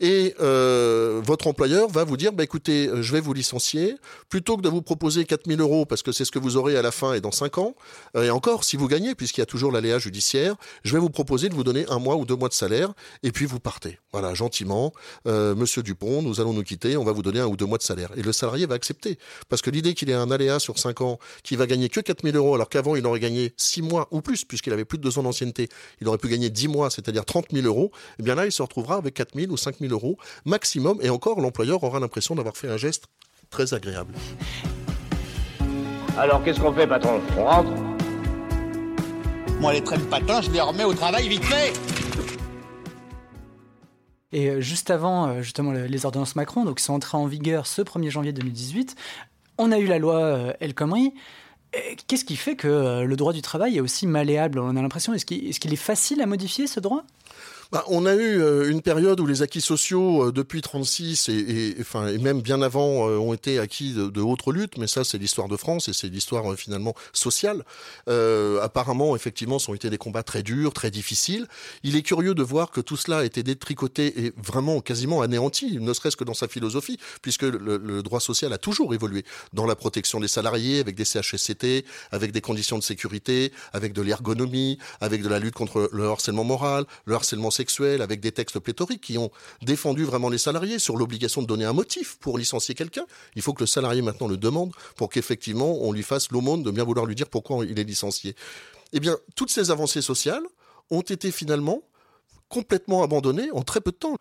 Et 0.00 0.34
euh, 0.40 1.20
votre 1.24 1.48
employeur 1.48 1.88
va 1.88 2.04
vous 2.04 2.16
dire, 2.16 2.32
bah, 2.32 2.44
écoutez, 2.44 2.88
je 3.00 3.12
vais 3.12 3.20
vous 3.20 3.32
licencier, 3.32 3.96
plutôt 4.28 4.56
que 4.56 4.62
de 4.62 4.68
vous 4.68 4.82
proposer 4.82 5.24
4000 5.24 5.60
euros, 5.60 5.86
parce 5.86 6.02
que 6.02 6.12
c'est 6.12 6.24
ce 6.24 6.30
que 6.30 6.38
vous 6.38 6.56
aurez 6.56 6.76
à 6.76 6.82
la 6.82 6.92
fin 6.92 7.14
et 7.14 7.20
dans 7.20 7.32
5 7.32 7.58
ans, 7.58 7.74
et 8.16 8.30
encore, 8.30 8.62
si 8.62 8.76
vous 8.76 8.86
gagnez, 8.86 9.14
puisqu'il 9.16 9.40
y 9.40 9.42
a 9.42 9.46
toujours 9.46 9.72
l'aléa 9.72 9.98
judiciaire, 9.98 10.54
je 10.84 10.92
vais 10.92 11.00
vous 11.00 11.10
proposer 11.10 11.48
de 11.48 11.54
vous 11.54 11.64
donner 11.64 11.84
un 11.88 11.98
mois 11.98 12.16
ou 12.16 12.24
deux 12.24 12.36
mois 12.36 12.48
de 12.48 12.54
salaire, 12.54 12.92
et 13.24 13.32
puis 13.32 13.46
vous 13.46 13.58
partez. 13.58 13.98
Voilà, 14.12 14.34
gentiment, 14.34 14.92
euh, 15.26 15.54
Monsieur 15.54 15.82
Dupont, 15.82 16.22
nous 16.22 16.40
allons 16.40 16.52
nous 16.52 16.62
quitter, 16.62 16.96
on 16.96 17.04
va 17.04 17.12
vous 17.12 17.22
donner 17.22 17.40
un 17.40 17.46
ou 17.46 17.56
deux 17.56 17.66
mois 17.66 17.78
de 17.78 17.82
salaire. 17.82 18.10
Et 18.16 18.22
le 18.22 18.32
salarié 18.32 18.66
va 18.66 18.76
accepter, 18.76 19.18
parce 19.48 19.62
que 19.62 19.70
l'idée 19.70 19.94
qu'il 19.94 20.10
ait 20.10 20.14
un 20.14 20.30
aléa 20.30 20.60
sur 20.60 20.78
5 20.78 21.00
ans, 21.00 21.18
qui 21.42 21.56
va 21.56 21.66
gagner 21.66 21.88
que 21.88 22.00
4000 22.00 22.36
euros, 22.36 22.54
alors 22.54 22.68
qu'avant 22.68 22.94
il 22.94 23.04
aurait 23.04 23.20
gagné 23.20 23.52
6 23.56 23.82
mois 23.82 24.06
ou 24.12 24.20
plus, 24.20 24.44
puisqu'il 24.44 24.72
avait 24.72 24.84
plus 24.84 24.98
de 24.98 25.02
2 25.02 25.18
ans 25.18 25.24
d'ancienneté, 25.24 25.68
il 26.00 26.08
aurait 26.08 26.18
pu 26.18 26.28
gagner 26.28 26.50
10 26.50 26.68
mois, 26.68 26.88
c'est-à-dire 26.90 27.24
30 27.24 27.46
000 27.52 27.66
euros, 27.66 27.90
et 27.94 28.16
eh 28.20 28.22
bien 28.22 28.36
là, 28.36 28.46
il 28.46 28.52
se 28.52 28.62
retrouvera 28.62 28.96
avec 28.96 29.14
4 29.14 29.34
000 29.34 29.52
ou 29.52 29.56
5 29.56 29.80
000 29.88 29.92
euros 29.92 30.16
maximum, 30.44 30.98
et 31.02 31.10
encore, 31.10 31.40
l'employeur 31.40 31.82
aura 31.84 32.00
l'impression 32.00 32.34
d'avoir 32.34 32.56
fait 32.56 32.68
un 32.68 32.76
geste 32.76 33.06
très 33.50 33.74
agréable. 33.74 34.14
Alors, 36.16 36.42
qu'est-ce 36.42 36.60
qu'on 36.60 36.72
fait, 36.72 36.86
patron? 36.86 37.20
On 37.36 37.44
rentre? 37.44 37.70
Moi, 39.60 39.72
les 39.72 39.82
trains 39.82 39.98
de 39.98 40.04
patins, 40.04 40.40
je 40.40 40.50
les 40.50 40.60
remets 40.60 40.84
au 40.84 40.94
travail 40.94 41.28
vite 41.28 41.44
fait. 41.44 41.72
Et 44.32 44.50
euh, 44.50 44.60
juste 44.60 44.90
avant, 44.90 45.28
euh, 45.28 45.42
justement, 45.42 45.72
les 45.72 46.06
ordonnances 46.06 46.36
Macron, 46.36 46.64
donc, 46.64 46.78
qui 46.78 46.84
sont 46.84 46.92
entrées 46.92 47.16
en 47.16 47.26
vigueur 47.26 47.66
ce 47.66 47.82
1er 47.82 48.10
janvier 48.10 48.32
2018, 48.32 48.94
on 49.56 49.72
a 49.72 49.78
eu 49.78 49.86
la 49.86 49.98
loi 49.98 50.16
euh, 50.16 50.52
El 50.60 50.74
Khomri. 50.74 51.14
Qu'est-ce 52.06 52.24
qui 52.24 52.36
fait 52.36 52.56
que 52.56 53.02
le 53.02 53.16
droit 53.16 53.34
du 53.34 53.42
travail 53.42 53.76
est 53.76 53.80
aussi 53.80 54.06
malléable? 54.06 54.58
On 54.58 54.74
a 54.74 54.80
l'impression, 54.80 55.12
est-ce 55.12 55.26
qu'il 55.26 55.72
est 55.72 55.76
facile 55.76 56.22
à 56.22 56.26
modifier 56.26 56.66
ce 56.66 56.80
droit? 56.80 57.04
Bah, 57.70 57.84
on 57.88 58.06
a 58.06 58.14
eu 58.14 58.40
euh, 58.40 58.70
une 58.70 58.80
période 58.80 59.20
où 59.20 59.26
les 59.26 59.42
acquis 59.42 59.60
sociaux 59.60 60.28
euh, 60.28 60.32
depuis 60.32 60.62
36 60.62 61.28
et, 61.28 61.76
et, 61.78 62.18
même 62.18 62.40
bien 62.40 62.62
avant 62.62 63.10
euh, 63.10 63.18
ont 63.18 63.34
été 63.34 63.58
acquis 63.58 63.92
de, 63.92 64.08
de 64.08 64.20
autres 64.22 64.52
luttes, 64.52 64.78
mais 64.78 64.86
ça 64.86 65.04
c'est 65.04 65.18
l'histoire 65.18 65.48
de 65.48 65.56
France 65.58 65.86
et 65.90 65.92
c'est 65.92 66.08
l'histoire 66.08 66.56
finalement 66.56 66.94
sociale. 67.12 67.64
apparemment, 68.06 69.14
effectivement, 69.16 69.58
ce 69.58 69.70
ont 69.70 69.74
été 69.74 69.90
des 69.90 69.98
combats 69.98 70.22
très 70.22 70.42
durs, 70.42 70.72
très 70.72 70.90
difficiles. 70.90 71.46
Il 71.82 71.94
est 71.94 72.02
curieux 72.02 72.34
de 72.34 72.42
voir 72.42 72.70
que 72.70 72.80
tout 72.80 72.96
cela 72.96 73.18
a 73.18 73.24
été 73.24 73.42
détricoté 73.42 74.24
et 74.24 74.32
vraiment 74.36 74.80
quasiment 74.80 75.20
anéanti, 75.20 75.78
ne 75.78 75.92
serait-ce 75.92 76.16
que 76.16 76.24
dans 76.24 76.34
sa 76.34 76.48
philosophie, 76.48 76.98
puisque 77.20 77.42
le, 77.42 77.58
le, 77.76 78.02
droit 78.02 78.20
social 78.20 78.52
a 78.54 78.58
toujours 78.58 78.94
évolué 78.94 79.24
dans 79.52 79.66
la 79.66 79.76
protection 79.76 80.20
des 80.20 80.28
salariés, 80.28 80.80
avec 80.80 80.94
des 80.94 81.04
CHSCT, 81.04 81.84
avec 82.12 82.32
des 82.32 82.40
conditions 82.40 82.78
de 82.78 82.82
sécurité, 82.82 83.52
avec 83.74 83.92
de 83.92 84.00
l'ergonomie, 84.00 84.78
avec 85.00 85.22
de 85.22 85.28
la 85.28 85.38
lutte 85.38 85.54
contre 85.54 85.90
le 85.92 86.08
harcèlement 86.08 86.44
moral, 86.44 86.84
le 87.04 87.14
harcèlement 87.14 87.50
avec 88.00 88.20
des 88.20 88.32
textes 88.32 88.58
pléthoriques 88.58 89.00
qui 89.00 89.18
ont 89.18 89.30
défendu 89.62 90.04
vraiment 90.04 90.28
les 90.28 90.38
salariés 90.38 90.78
sur 90.78 90.96
l'obligation 90.96 91.42
de 91.42 91.46
donner 91.46 91.64
un 91.64 91.72
motif 91.72 92.16
pour 92.18 92.38
licencier 92.38 92.74
quelqu'un. 92.74 93.06
Il 93.36 93.42
faut 93.42 93.52
que 93.52 93.62
le 93.62 93.66
salarié 93.66 94.02
maintenant 94.02 94.28
le 94.28 94.36
demande 94.36 94.72
pour 94.96 95.08
qu'effectivement 95.08 95.78
on 95.80 95.92
lui 95.92 96.02
fasse 96.02 96.30
l'aumône 96.30 96.62
de 96.62 96.70
bien 96.70 96.84
vouloir 96.84 97.06
lui 97.06 97.14
dire 97.14 97.28
pourquoi 97.28 97.64
il 97.64 97.78
est 97.78 97.84
licencié. 97.84 98.34
Eh 98.92 99.00
bien, 99.00 99.16
toutes 99.34 99.50
ces 99.50 99.70
avancées 99.70 100.02
sociales 100.02 100.42
ont 100.90 101.02
été 101.02 101.30
finalement 101.30 101.82
complètement 102.48 103.02
abandonnées 103.02 103.50
en 103.52 103.62
très 103.62 103.80
peu 103.80 103.90
de 103.90 103.96
temps 103.96 104.16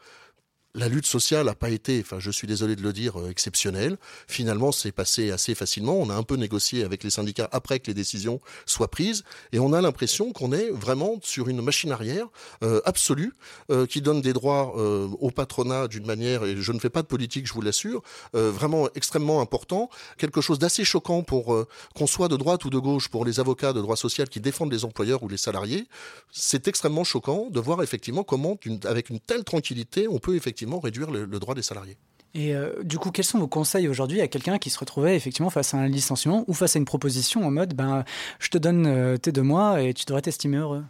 la 0.78 0.90
lutte 0.90 1.08
sociale 1.08 1.48
n'a 1.48 1.56
pas 1.56 1.72
été, 1.72 2.00
enfin 2.00 2.20
je 2.20 2.30
suis 2.30 2.48
désolé 2.48 2.76
de 2.76 2.84
le 2.84 2.94
dire, 2.94 3.20
euh, 3.20 3.30
exceptionnelle. 3.30 3.98
Finalement, 4.28 4.72
c'est 4.72 4.92
passé 4.92 5.32
assez 5.32 5.56
facilement. 5.56 5.98
On 5.98 6.10
a 6.10 6.14
un 6.14 6.24
peu 6.24 6.36
négocié 6.36 6.84
avec 6.84 7.04
les 7.04 7.10
syndicats 7.10 7.50
après 7.52 7.80
que 7.80 7.88
les 7.88 7.96
décisions 7.96 8.40
soient 8.68 8.90
prises, 8.90 9.24
et 9.52 9.60
on 9.60 9.74
a 9.74 9.82
l'impression 9.82 10.32
qu'on 10.32 10.52
est 10.52 10.70
vraiment 10.70 11.20
sur 11.24 11.50
une 11.50 11.62
machine 11.62 11.92
arrière 11.92 12.28
euh, 12.64 12.80
absolue 12.86 13.34
euh, 13.72 13.88
qui 13.88 14.02
donne 14.02 14.22
des 14.22 14.34
droits 14.34 14.76
au 14.78 15.32
patronat 15.32 15.88
d'une 15.88 16.06
manière, 16.06 16.44
et 16.44 16.58
je 16.58 16.72
ne 16.72 16.80
fais 16.80 16.90
pas 16.90 17.02
de 17.02 17.08
politique, 17.08 17.48
je 17.48 17.54
vous 17.54 17.62
l'assure, 17.62 18.04
vraiment 18.34 18.88
extrêmement 18.96 19.42
important. 19.42 19.90
Quelque 20.18 20.42
chose 20.42 20.60
d'assez 20.60 20.84
choquant 20.84 21.24
pour 21.24 21.66
qu'on 21.96 22.08
soit 22.08 22.28
de 22.28 22.36
droite 22.36 22.66
ou 22.66 22.70
de 22.70 22.78
gauche, 22.78 23.08
pour 23.10 23.26
les 23.26 23.40
avocats 23.40 23.74
de 23.74 23.82
droit 23.82 23.96
social 23.96 24.30
qui 24.30 24.40
défendent 24.40 24.72
les 24.72 24.86
employeurs 24.86 25.24
ou 25.24 25.30
les 25.30 25.38
salariés. 25.38 25.88
C'est 26.32 26.68
extrêmement 26.68 27.04
choquant 27.04 27.48
de 27.50 27.60
voir 27.60 27.82
effectivement 27.82 28.24
comment, 28.24 28.58
avec 28.86 29.10
une 29.10 29.20
telle 29.20 29.44
tranquillité, 29.44 30.08
on 30.08 30.20
peut 30.20 30.36
effectivement 30.36 30.67
réduire 30.80 31.12
le, 31.12 31.28
droit 31.40 31.56
des 31.56 31.62
salariés. 31.62 31.98
Et 32.34 32.54
euh, 32.54 32.84
du 32.84 32.98
coup, 33.00 33.12
quels 33.12 33.26
sont 33.26 33.40
vos 33.40 33.48
conseils 33.48 33.88
aujourd'hui 33.88 34.22
à 34.22 34.28
quelqu'un 34.28 34.58
qui 34.58 34.70
se 34.70 34.78
retrouvait 34.78 35.16
effectivement 35.16 35.50
face 35.50 35.74
à 35.74 35.78
un 35.78 35.88
licenciement 35.88 36.44
ou 36.48 36.54
face 36.54 36.76
à 36.76 36.80
une 36.80 36.86
proposition 36.86 37.46
en 37.46 37.52
mode 37.52 37.74
ben, 37.74 38.04
je 38.40 38.50
te 38.50 38.58
donne 38.58 38.86
euh, 38.86 39.18
tes 39.18 39.32
deux 39.32 39.42
mois 39.42 39.82
et 39.82 39.94
tu 39.94 40.06
devrais 40.06 40.22
t'estimer 40.22 40.58
heureux? 40.58 40.84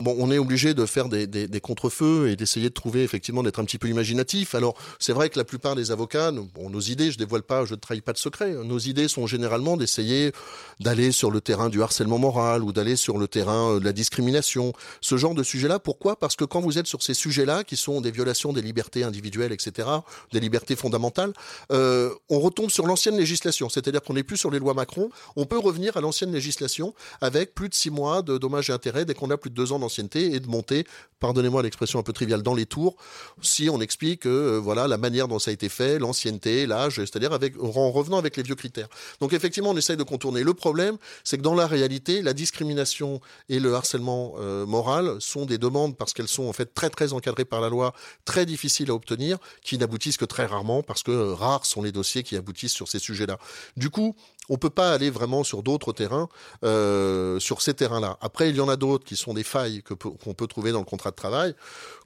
Bon, 0.00 0.16
on 0.18 0.30
est 0.30 0.38
obligé 0.38 0.74
de 0.74 0.86
faire 0.86 1.08
des, 1.08 1.26
des, 1.26 1.60
contre-feux 1.60 2.28
et 2.28 2.36
d'essayer 2.36 2.68
de 2.68 2.74
trouver 2.74 3.02
effectivement 3.02 3.42
d'être 3.42 3.60
un 3.60 3.64
petit 3.64 3.78
peu 3.78 3.88
imaginatif. 3.88 4.54
Alors, 4.54 4.74
c'est 4.98 5.12
vrai 5.12 5.28
que 5.28 5.38
la 5.38 5.44
plupart 5.44 5.76
des 5.76 5.90
avocats, 5.90 6.32
nos 6.32 6.80
idées, 6.80 7.10
je 7.10 7.18
dévoile 7.18 7.42
pas, 7.42 7.64
je 7.64 7.74
ne 7.74 7.80
trahis 7.80 8.00
pas 8.00 8.12
de 8.12 8.18
secret. 8.18 8.52
Nos 8.64 8.78
idées 8.78 9.08
sont 9.08 9.26
généralement 9.26 9.76
d'essayer 9.76 10.32
d'aller 10.80 11.12
sur 11.12 11.30
le 11.30 11.40
terrain 11.40 11.68
du 11.68 11.82
harcèlement 11.82 12.18
moral 12.18 12.62
ou 12.62 12.72
d'aller 12.72 12.96
sur 12.96 13.18
le 13.18 13.28
terrain 13.28 13.72
euh, 13.72 13.80
de 13.80 13.84
la 13.84 13.92
discrimination, 13.92 14.72
ce 15.00 15.16
genre 15.16 15.34
de 15.34 15.42
sujet-là. 15.42 15.78
Pourquoi? 15.78 16.16
Parce 16.16 16.36
que 16.36 16.44
quand 16.44 16.60
vous 16.60 16.78
êtes 16.78 16.86
sur 16.86 17.02
ces 17.02 17.14
sujets-là, 17.14 17.64
qui 17.64 17.76
sont 17.76 18.00
des 18.00 18.10
violations 18.10 18.52
des 18.52 18.62
libertés 18.62 19.04
individuelles, 19.04 19.52
etc., 19.52 19.88
des 20.32 20.40
libertés 20.40 20.76
fondamentales, 20.76 21.32
euh, 21.72 22.10
on 22.28 22.40
retombe 22.40 22.70
sur 22.70 22.86
l'ancienne 22.86 23.16
législation. 23.16 23.68
C'est-à-dire 23.68 24.02
qu'on 24.02 24.14
n'est 24.14 24.22
plus 24.22 24.36
sur 24.36 24.50
les 24.50 24.58
lois 24.58 24.74
Macron. 24.74 25.10
On 25.36 25.46
peut 25.46 25.58
revenir 25.58 25.96
à 25.96 26.00
l'ancienne 26.00 26.32
législation 26.32 26.94
avec 27.20 27.54
plus 27.54 27.68
de 27.68 27.74
six 27.74 27.90
mois 27.90 28.22
de 28.22 28.38
dommages 28.38 28.70
et 28.70 28.72
intérêts 28.72 29.04
dès 29.04 29.14
qu'on 29.14 29.30
a 29.30 29.36
plus 29.36 29.50
de 29.50 29.54
deux 29.54 29.69
d'ancienneté 29.78 30.34
et 30.34 30.40
de 30.40 30.48
monter, 30.48 30.84
pardonnez-moi 31.20 31.62
l'expression 31.62 31.98
un 31.98 32.02
peu 32.02 32.12
triviale, 32.12 32.42
dans 32.42 32.54
les 32.54 32.66
tours, 32.66 32.96
si 33.42 33.68
on 33.70 33.80
explique 33.80 34.26
euh, 34.26 34.58
voilà 34.62 34.88
la 34.88 34.96
manière 34.96 35.28
dont 35.28 35.38
ça 35.38 35.50
a 35.50 35.54
été 35.54 35.68
fait, 35.68 35.98
l'ancienneté, 35.98 36.66
l'âge, 36.66 36.96
c'est-à-dire 36.96 37.38
en 37.60 37.90
revenant 37.90 38.18
avec 38.18 38.36
les 38.36 38.42
vieux 38.42 38.54
critères. 38.54 38.88
Donc 39.20 39.32
effectivement, 39.32 39.70
on 39.70 39.76
essaye 39.76 39.96
de 39.96 40.02
contourner. 40.02 40.42
Le 40.42 40.54
problème, 40.54 40.96
c'est 41.22 41.36
que 41.36 41.42
dans 41.42 41.54
la 41.54 41.66
réalité, 41.66 42.22
la 42.22 42.32
discrimination 42.32 43.20
et 43.48 43.60
le 43.60 43.74
harcèlement 43.74 44.34
euh, 44.38 44.66
moral 44.66 45.16
sont 45.20 45.44
des 45.44 45.58
demandes 45.58 45.96
parce 45.96 46.14
qu'elles 46.14 46.28
sont 46.28 46.44
en 46.44 46.52
fait 46.52 46.74
très 46.74 46.90
très 46.90 47.12
encadrées 47.12 47.44
par 47.44 47.60
la 47.60 47.68
loi, 47.68 47.94
très 48.24 48.46
difficiles 48.46 48.90
à 48.90 48.94
obtenir, 48.94 49.38
qui 49.62 49.78
n'aboutissent 49.78 50.16
que 50.16 50.24
très 50.24 50.46
rarement 50.46 50.82
parce 50.82 51.02
que 51.02 51.10
euh, 51.10 51.34
rares 51.34 51.66
sont 51.66 51.82
les 51.82 51.92
dossiers 51.92 52.22
qui 52.22 52.36
aboutissent 52.36 52.72
sur 52.72 52.88
ces 52.88 52.98
sujets-là. 52.98 53.38
Du 53.76 53.90
coup, 53.90 54.16
on 54.50 54.58
peut 54.58 54.68
pas 54.68 54.92
aller 54.92 55.08
vraiment 55.08 55.44
sur 55.44 55.62
d'autres 55.62 55.92
terrains, 55.92 56.28
euh, 56.64 57.38
sur 57.38 57.62
ces 57.62 57.72
terrains-là. 57.72 58.18
Après, 58.20 58.50
il 58.50 58.56
y 58.56 58.60
en 58.60 58.68
a 58.68 58.76
d'autres 58.76 59.04
qui 59.04 59.16
sont 59.16 59.32
des 59.32 59.44
failles 59.44 59.82
qu'on 59.82 60.34
peut 60.34 60.46
trouver 60.48 60.72
dans 60.72 60.80
le 60.80 60.84
contrat 60.84 61.10
de 61.10 61.16
travail 61.16 61.54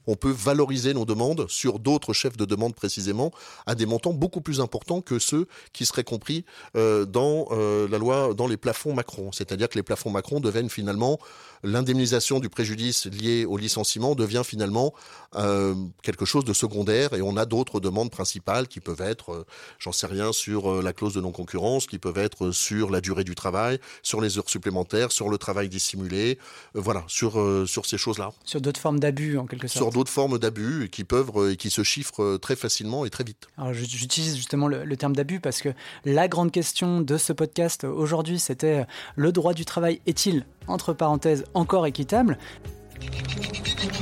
on 0.07 0.16
peut 0.16 0.30
valoriser 0.30 0.94
nos 0.94 1.04
demandes 1.04 1.46
sur 1.48 1.78
d'autres 1.78 2.12
chefs 2.12 2.37
de 2.37 2.44
demande 2.44 2.74
précisément 2.74 3.30
à 3.66 3.74
des 3.74 3.87
montants 3.87 4.12
beaucoup 4.12 4.40
plus 4.40 4.61
importants 4.61 5.00
que 5.00 5.18
ceux 5.18 5.46
qui 5.72 5.87
seraient 5.87 6.04
compris 6.04 6.44
euh, 6.76 7.04
dans 7.04 7.48
euh, 7.50 7.88
la 7.88 7.98
loi, 7.98 8.35
dans 8.35 8.46
les 8.46 8.57
plafonds 8.57 8.94
Macron. 8.94 9.33
C'est-à-dire 9.33 9.68
que 9.68 9.76
les 9.76 9.83
plafonds 9.83 10.11
Macron 10.11 10.40
deviennent 10.40 10.70
finalement 10.70 11.18
l'indemnisation 11.64 12.40
du 12.40 12.48
préjudice 12.48 13.07
lié 13.07 13.44
au 13.44 13.57
licenciement 13.57 14.14
devient 14.14 14.42
finalement 14.44 14.92
euh, 15.35 15.74
quelque 16.03 16.24
chose 16.24 16.44
de 16.44 16.53
secondaire 16.53 17.14
et 17.14 17.22
on 17.22 17.37
a 17.37 17.46
d'autres 17.46 17.81
demandes 17.81 18.11
principales 18.11 18.68
qui 18.68 18.81
peuvent 18.81 19.00
être, 19.00 19.46
j'en 19.79 19.92
sais 19.92 20.07
rien, 20.07 20.33
sur 20.33 20.83
la 20.83 20.92
clause 20.92 21.14
de 21.14 21.20
non-concurrence, 21.20 21.87
qui 21.87 21.98
peuvent 21.98 22.18
être 22.18 22.50
sur 22.50 22.90
la 22.90 23.00
durée 23.00 23.24
du 23.24 23.35
travail, 23.35 23.81
sur 24.03 24.20
les 24.20 24.38
heures 24.38 24.48
supplémentaires, 24.48 25.11
sur 25.11 25.29
le 25.29 25.38
travail 25.38 25.68
dissimulé, 25.68 26.38
voilà, 26.74 27.05
sur 27.09 27.35
sur 27.66 27.87
ces 27.87 27.98
choses-là. 27.98 28.31
Sur 28.44 28.61
d'autres 28.61 28.81
formes 28.81 29.00
d'abus 29.00 29.38
en 29.38 29.46
quelque 29.46 29.68
sorte 29.68 29.94
d'autres 29.94 30.11
formes 30.11 30.38
d'abus 30.38 30.90
qui 30.90 31.05
peuvent 31.05 31.31
euh, 31.37 31.53
et 31.53 31.57
qui 31.57 31.70
se 31.70 31.83
chiffrent 31.83 32.22
euh, 32.22 32.38
très 32.38 32.57
facilement 32.57 33.07
et 33.07 33.11
très 33.11 33.24
vite. 33.24 33.48
Alors 33.57 33.72
j'utilise 33.72 34.37
justement 34.37 34.68
le, 34.68 34.96
terme 34.96 35.16
d'abus 35.16 35.40
parce 35.40 35.62
que 35.62 35.70
la 36.05 36.29
grande 36.29 36.53
question 36.53 37.00
de 37.00 37.16
ce 37.16 37.33
podcast 37.33 37.85
aujourd'hui, 37.85 38.38
c'était 38.38 38.81
euh, 38.81 38.85
le 39.16 39.33
droit 39.33 39.55
du 39.55 39.64
travail 39.64 40.00
est-il, 40.07 40.44
entre 40.66 40.92
parenthèses, 40.92 41.44
encore 41.55 41.87
équitable 41.87 42.38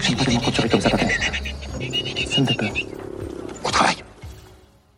J'aime 0.01 0.17
pas 0.17 0.25
tellement 0.25 0.41
quand 0.41 0.51
tu 0.51 0.69
comme 0.69 0.81
ça, 0.81 0.91
papa. 0.91 1.05
Ça 1.09 2.41
me 2.41 2.47
fait 2.47 2.55
peur. 2.55 2.71
Au 3.65 3.71
travail. 3.71 3.97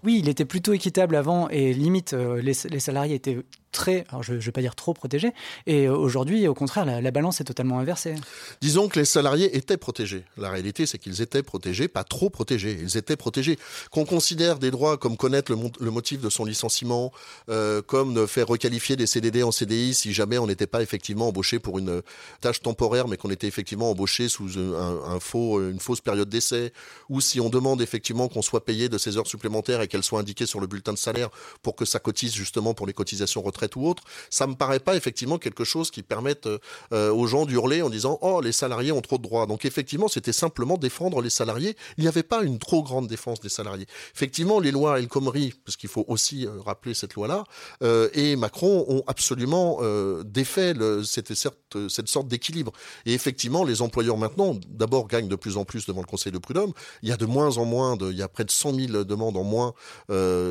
Oui, 0.04 0.18
il 0.22 0.28
était 0.28 0.44
plutôt 0.44 0.72
équitable 0.72 1.16
avant 1.16 1.48
et 1.48 1.72
limite 1.72 2.12
les, 2.12 2.52
les 2.68 2.80
salariés 2.80 3.14
étaient 3.14 3.38
très, 3.74 4.04
alors 4.08 4.22
je 4.22 4.32
ne 4.32 4.38
vais 4.38 4.52
pas 4.52 4.62
dire 4.62 4.74
trop 4.74 4.94
protégés. 4.94 5.32
Et 5.66 5.86
euh, 5.86 5.94
aujourd'hui, 5.94 6.48
au 6.48 6.54
contraire, 6.54 6.86
la, 6.86 7.10
balance 7.10 7.40
est 7.40 7.44
totalement 7.44 7.78
inversée. 7.78 8.14
Disons 8.62 8.88
que 8.88 8.98
les 8.98 9.04
salariés 9.04 9.56
étaient 9.56 9.76
protégés. 9.76 10.24
La 10.38 10.50
réalité, 10.50 10.86
c'est 10.86 10.98
qu'ils 10.98 11.20
étaient 11.20 11.42
protégés, 11.42 11.88
pas 11.88 12.04
trop 12.04 12.30
protégés. 12.30 12.78
Ils 12.80 12.96
étaient 12.96 13.16
protégés. 13.16 13.58
Qu'on 13.90 14.06
considère 14.06 14.58
des 14.58 14.70
droits 14.70 14.96
comme 14.96 15.16
connaître 15.16 15.52
le, 15.52 15.90
motif 15.90 16.20
de 16.20 16.30
son 16.30 16.44
licenciement, 16.44 17.12
euh, 17.50 17.82
comme 17.82 18.14
de 18.14 18.26
faire 18.26 18.46
requalifier 18.46 18.96
des 18.96 19.06
CDD 19.06 19.42
en 19.42 19.52
CDI 19.52 19.92
si 19.94 20.12
jamais 20.12 20.38
on 20.38 20.46
n'était 20.46 20.66
pas 20.66 20.82
effectivement 20.82 21.28
embauché 21.28 21.58
pour 21.58 21.78
une 21.78 22.00
tâche 22.40 22.62
temporaire, 22.62 23.08
mais 23.08 23.16
qu'on 23.16 23.30
était 23.30 23.48
effectivement 23.48 23.90
embauché 23.90 24.28
sous 24.28 24.58
un, 24.58 25.18
faux, 25.20 25.60
une 25.60 25.80
fausse 25.80 26.00
période 26.00 26.28
d'essai, 26.28 26.72
ou 27.08 27.20
si 27.20 27.40
on 27.40 27.50
demande 27.50 27.82
effectivement 27.82 28.28
qu'on 28.28 28.42
soit 28.42 28.64
payé 28.64 28.88
de 28.88 28.98
ces 28.98 29.18
heures 29.18 29.26
supplémentaires 29.26 29.80
et 29.80 29.88
qu'elles 29.88 30.04
soient 30.04 30.20
indiquées 30.20 30.46
sur 30.46 30.60
le 30.60 30.66
bulletin 30.66 30.92
de 30.92 30.98
salaire 30.98 31.30
pour 31.62 31.74
que 31.74 31.84
ça 31.84 31.98
cotise 31.98 32.34
justement 32.34 32.74
pour 32.74 32.86
les 32.86 32.92
cotisations 32.92 33.42
retraite 33.42 33.63
ou 33.76 33.88
autre, 33.88 34.04
ça 34.30 34.46
me 34.46 34.54
paraît 34.54 34.80
pas 34.80 34.96
effectivement 34.96 35.38
quelque 35.38 35.64
chose 35.64 35.90
qui 35.90 36.02
permette 36.02 36.48
euh, 36.92 37.10
aux 37.12 37.26
gens 37.26 37.46
d'hurler 37.46 37.82
en 37.82 37.90
disant 37.90 38.18
oh 38.22 38.40
les 38.40 38.52
salariés 38.52 38.92
ont 38.92 39.00
trop 39.00 39.18
de 39.18 39.22
droits. 39.22 39.46
Donc 39.46 39.64
effectivement, 39.64 40.08
c'était 40.08 40.32
simplement 40.32 40.76
défendre 40.76 41.20
les 41.20 41.30
salariés. 41.30 41.76
Il 41.96 42.02
n'y 42.02 42.08
avait 42.08 42.22
pas 42.22 42.42
une 42.42 42.58
trop 42.58 42.82
grande 42.82 43.06
défense 43.06 43.40
des 43.40 43.48
salariés. 43.48 43.86
Effectivement, 44.14 44.60
les 44.60 44.70
lois 44.70 44.98
El 44.98 45.08
Khomri, 45.08 45.54
parce 45.64 45.76
qu'il 45.76 45.88
faut 45.88 46.04
aussi 46.08 46.46
euh, 46.46 46.60
rappeler 46.64 46.94
cette 46.94 47.14
loi-là, 47.14 47.44
euh, 47.82 48.08
et 48.12 48.36
Macron 48.36 48.84
ont 48.88 49.02
absolument 49.06 49.80
défait 50.24 50.74
cette, 51.04 51.32
cette 51.34 52.08
sorte 52.08 52.28
d'équilibre. 52.28 52.72
Et 53.06 53.14
effectivement, 53.14 53.64
les 53.64 53.82
employeurs 53.82 54.16
maintenant, 54.16 54.56
d'abord 54.68 55.08
gagnent 55.08 55.28
de 55.28 55.36
plus 55.36 55.56
en 55.56 55.64
plus 55.64 55.86
devant 55.86 56.00
le 56.00 56.06
Conseil 56.06 56.32
de 56.32 56.38
prud'homme. 56.38 56.72
Il 57.02 57.08
y 57.08 57.12
a 57.12 57.16
de 57.16 57.26
moins 57.26 57.58
en 57.58 57.64
moins, 57.64 57.96
de, 57.96 58.10
il 58.10 58.16
y 58.16 58.22
a 58.22 58.28
près 58.28 58.44
de 58.44 58.50
100 58.50 58.74
000 58.74 59.04
demandes 59.04 59.36
en 59.36 59.44
moins 59.44 59.74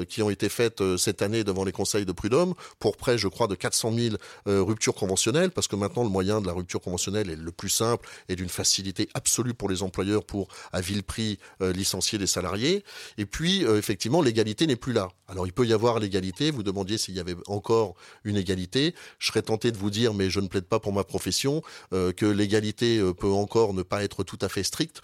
qui 0.08 0.22
ont 0.22 0.30
été 0.30 0.50
faites 0.50 0.82
cette 0.98 1.22
année 1.22 1.44
devant 1.44 1.64
les 1.64 1.72
conseils 1.72 2.06
de 2.06 2.12
prud'homme 2.12 2.54
pour 2.80 2.98
près, 3.04 3.18
je 3.18 3.28
crois, 3.28 3.48
de 3.48 3.56
400 3.56 3.92
000 3.92 4.16
ruptures 4.46 4.96
conventionnelles, 4.96 5.52
parce 5.52 5.68
que 5.68 5.76
maintenant 5.76 6.04
le 6.04 6.10
moyen 6.10 6.40
de 6.40 6.48
la 6.48 6.54
rupture 6.54 6.80
conventionnelle 6.80 7.30
est 7.30 7.36
le 7.36 7.52
plus 7.52 7.68
simple 7.68 8.08
et 8.30 8.36
d'une 8.38 8.48
facilité 8.48 9.10
absolue 9.14 9.54
pour 9.54 9.70
les 9.70 9.84
employeurs 9.84 10.24
pour, 10.24 10.48
à 10.72 10.80
vil 10.80 11.04
prix, 11.04 11.38
euh, 11.62 11.74
licencier 11.74 12.18
les 12.18 12.28
salariés. 12.28 12.86
Et 13.18 13.26
puis, 13.26 13.66
euh, 13.66 13.78
effectivement, 13.78 14.22
l'égalité 14.22 14.68
n'est 14.68 14.78
plus 14.78 14.94
là. 14.94 15.10
Alors, 15.28 15.46
il 15.48 15.52
peut 15.54 15.66
y 15.66 15.74
avoir 15.74 16.00
l'égalité. 16.00 16.52
Vous 16.52 16.64
demandiez 16.64 16.98
s'il 16.98 17.16
y 17.16 17.20
avait 17.20 17.36
encore 17.48 17.96
une 18.24 18.38
égalité. 18.38 18.96
Je 19.20 19.28
serais 19.28 19.42
tenté 19.42 19.72
de 19.72 19.78
vous 19.78 19.90
dire, 19.90 20.14
mais 20.14 20.30
je 20.30 20.40
ne 20.40 20.48
plaide 20.48 20.66
pas 20.66 20.80
pour 20.80 20.94
ma 20.94 21.04
profession, 21.04 21.62
euh, 21.92 22.12
que 22.12 22.26
l'égalité 22.26 23.02
peut 23.20 23.32
encore 23.32 23.74
ne 23.74 23.84
pas 23.84 24.04
être 24.04 24.24
tout 24.24 24.38
à 24.42 24.50
fait 24.50 24.64
stricte 24.64 25.02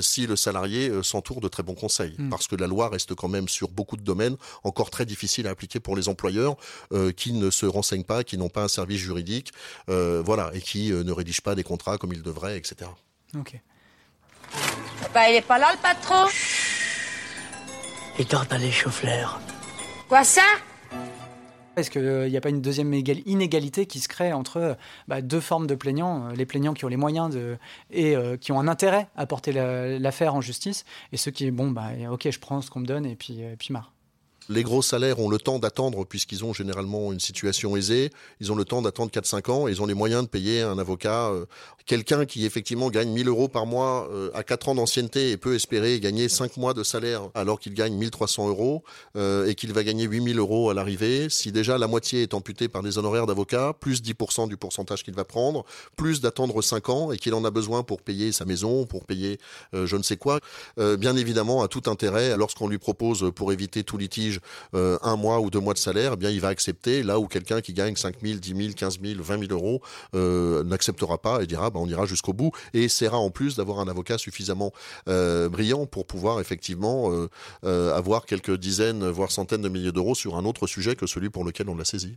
si 0.00 0.26
le 0.26 0.36
salarié 0.36 0.90
s'entoure 1.02 1.40
de 1.40 1.48
très 1.48 1.62
bons 1.62 1.74
conseils. 1.74 2.14
Hmm. 2.18 2.30
Parce 2.30 2.46
que 2.46 2.56
la 2.56 2.66
loi 2.66 2.88
reste 2.88 3.14
quand 3.14 3.28
même 3.28 3.48
sur 3.48 3.68
beaucoup 3.68 3.96
de 3.96 4.02
domaines 4.02 4.36
encore 4.64 4.90
très 4.90 5.04
difficile 5.04 5.46
à 5.46 5.50
appliquer 5.50 5.80
pour 5.80 5.96
les 5.96 6.08
employeurs 6.08 6.56
qui 7.16 7.25
ne 7.32 7.50
se 7.50 7.66
renseignent 7.66 8.04
pas, 8.04 8.24
qui 8.24 8.38
n'ont 8.38 8.48
pas 8.48 8.64
un 8.64 8.68
service 8.68 8.98
juridique, 8.98 9.52
voilà, 9.86 10.50
et 10.54 10.60
qui 10.60 10.90
ne 10.90 11.12
rédigent 11.12 11.42
pas 11.42 11.54
des 11.54 11.64
contrats 11.64 11.98
comme 11.98 12.12
ils 12.12 12.22
devraient, 12.22 12.56
etc. 12.56 12.90
Ok. 13.38 13.60
Bah, 15.12 15.28
il 15.30 15.36
est 15.36 15.46
pas 15.46 15.58
là, 15.58 15.72
le 15.72 15.78
patron? 15.78 16.26
Il 18.18 18.26
dort 18.26 18.46
dans 18.46 18.58
les 18.58 18.70
chauffleurs. 18.70 19.40
Quoi 20.08 20.24
ça? 20.24 20.42
Est-ce 21.76 21.90
qu'il 21.90 22.30
n'y 22.30 22.36
a 22.36 22.40
pas 22.40 22.48
une 22.48 22.62
deuxième 22.62 22.94
inégalité 22.94 23.84
qui 23.84 24.00
se 24.00 24.08
crée 24.08 24.32
entre 24.32 24.78
bah, 25.08 25.20
deux 25.20 25.40
formes 25.40 25.66
de 25.66 25.74
plaignants, 25.74 26.28
euh, 26.28 26.32
les 26.32 26.46
plaignants 26.46 26.72
qui 26.72 26.86
ont 26.86 26.88
les 26.88 26.96
moyens 26.96 27.28
de, 27.28 27.58
et 27.90 28.16
euh, 28.16 28.38
qui 28.38 28.50
ont 28.52 28.58
un 28.58 28.68
intérêt 28.68 29.08
à 29.14 29.26
porter 29.26 29.52
l'affaire 29.52 30.34
en 30.34 30.40
justice, 30.40 30.86
et 31.12 31.18
ceux 31.18 31.30
qui, 31.30 31.50
bon, 31.50 31.70
bah, 31.70 31.90
ok, 32.10 32.30
je 32.30 32.38
prends 32.38 32.62
ce 32.62 32.70
qu'on 32.70 32.80
me 32.80 32.86
donne 32.86 33.04
et 33.04 33.14
puis, 33.14 33.42
et 33.42 33.56
puis 33.56 33.74
marre 33.74 33.92
les 34.48 34.62
gros 34.62 34.82
salaires 34.82 35.18
ont 35.18 35.28
le 35.28 35.38
temps 35.38 35.58
d'attendre, 35.58 36.04
puisqu'ils 36.04 36.44
ont 36.44 36.52
généralement 36.52 37.12
une 37.12 37.20
situation 37.20 37.76
aisée, 37.76 38.10
ils 38.40 38.52
ont 38.52 38.54
le 38.54 38.64
temps 38.64 38.82
d'attendre 38.82 39.10
4-5 39.10 39.50
ans, 39.50 39.68
et 39.68 39.72
ils 39.72 39.82
ont 39.82 39.86
les 39.86 39.94
moyens 39.94 40.22
de 40.22 40.28
payer 40.28 40.62
un 40.62 40.78
avocat. 40.78 41.28
Euh, 41.30 41.46
quelqu'un 41.86 42.26
qui 42.26 42.44
effectivement 42.44 42.90
gagne 42.90 43.10
1000 43.10 43.28
euros 43.28 43.48
par 43.48 43.66
mois 43.66 44.08
euh, 44.12 44.30
à 44.34 44.42
4 44.42 44.70
ans 44.70 44.74
d'ancienneté 44.74 45.30
et 45.30 45.36
peut 45.36 45.54
espérer 45.54 45.98
gagner 46.00 46.28
5 46.28 46.56
mois 46.56 46.74
de 46.74 46.82
salaire 46.82 47.28
alors 47.34 47.60
qu'il 47.60 47.74
gagne 47.74 47.94
1300 47.94 48.48
euros 48.48 48.82
euh, 49.16 49.46
et 49.46 49.54
qu'il 49.54 49.72
va 49.72 49.84
gagner 49.84 50.04
8000 50.04 50.38
euros 50.38 50.70
à 50.70 50.74
l'arrivée, 50.74 51.28
si 51.30 51.52
déjà 51.52 51.78
la 51.78 51.86
moitié 51.86 52.22
est 52.22 52.34
amputée 52.34 52.68
par 52.68 52.82
des 52.82 52.98
honoraires 52.98 53.26
d'avocat, 53.26 53.72
plus 53.78 54.02
10% 54.02 54.48
du 54.48 54.56
pourcentage 54.56 55.02
qu'il 55.02 55.14
va 55.14 55.24
prendre, 55.24 55.64
plus 55.96 56.20
d'attendre 56.20 56.62
5 56.62 56.88
ans 56.88 57.12
et 57.12 57.18
qu'il 57.18 57.34
en 57.34 57.44
a 57.44 57.50
besoin 57.50 57.82
pour 57.82 58.02
payer 58.02 58.32
sa 58.32 58.44
maison, 58.44 58.86
pour 58.86 59.04
payer 59.04 59.38
je 59.72 59.96
ne 59.96 60.02
sais 60.02 60.16
quoi, 60.16 60.40
bien 60.76 61.16
évidemment 61.16 61.62
a 61.62 61.68
tout 61.68 61.82
intérêt, 61.86 62.36
lorsqu'on 62.36 62.68
lui 62.68 62.78
propose 62.78 63.30
pour 63.34 63.52
éviter 63.52 63.84
tout 63.84 63.96
litige 63.96 64.35
euh, 64.74 64.98
un 65.02 65.16
mois 65.16 65.40
ou 65.40 65.50
deux 65.50 65.60
mois 65.60 65.74
de 65.74 65.78
salaire, 65.78 66.12
eh 66.14 66.16
bien 66.16 66.30
il 66.30 66.40
va 66.40 66.48
accepter 66.48 67.02
là 67.02 67.18
où 67.18 67.26
quelqu'un 67.26 67.60
qui 67.60 67.72
gagne 67.72 67.96
5 67.96 68.16
000, 68.22 68.38
10 68.38 68.48
000, 68.56 68.74
15 68.76 68.98
000, 69.02 69.22
20 69.22 69.48
000 69.48 69.52
euros 69.52 69.82
euh, 70.14 70.64
n'acceptera 70.64 71.18
pas 71.18 71.42
et 71.42 71.46
dira 71.46 71.70
bah, 71.70 71.80
on 71.82 71.88
ira 71.88 72.06
jusqu'au 72.06 72.32
bout 72.32 72.52
et 72.74 72.84
essaiera 72.84 73.18
en 73.18 73.30
plus 73.30 73.56
d'avoir 73.56 73.80
un 73.80 73.88
avocat 73.88 74.18
suffisamment 74.18 74.72
euh, 75.08 75.48
brillant 75.48 75.86
pour 75.86 76.06
pouvoir 76.06 76.40
effectivement 76.40 77.10
avoir 77.62 78.26
quelques 78.26 78.56
dizaines, 78.56 79.08
voire 79.08 79.30
centaines 79.30 79.62
de 79.62 79.68
milliers 79.68 79.92
d'euros 79.92 80.14
sur 80.14 80.36
un 80.36 80.44
autre 80.44 80.66
sujet 80.66 80.96
que 80.96 81.06
celui 81.06 81.30
pour 81.30 81.44
lequel 81.44 81.68
on 81.68 81.76
l'a 81.76 81.84
saisi. 81.84 82.16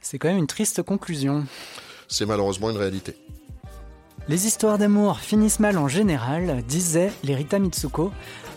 C'est 0.00 0.18
quand 0.18 0.28
même 0.28 0.38
une 0.38 0.46
triste 0.46 0.82
conclusion. 0.82 1.46
C'est 2.08 2.26
malheureusement 2.26 2.70
une 2.70 2.76
réalité. 2.76 3.16
Les 4.28 4.46
histoires 4.46 4.78
d'amour 4.78 5.18
finissent 5.18 5.58
mal 5.58 5.76
en 5.78 5.88
général, 5.88 6.62
disait 6.68 7.12
Lerita 7.24 7.58
Mitsuko, 7.58 8.12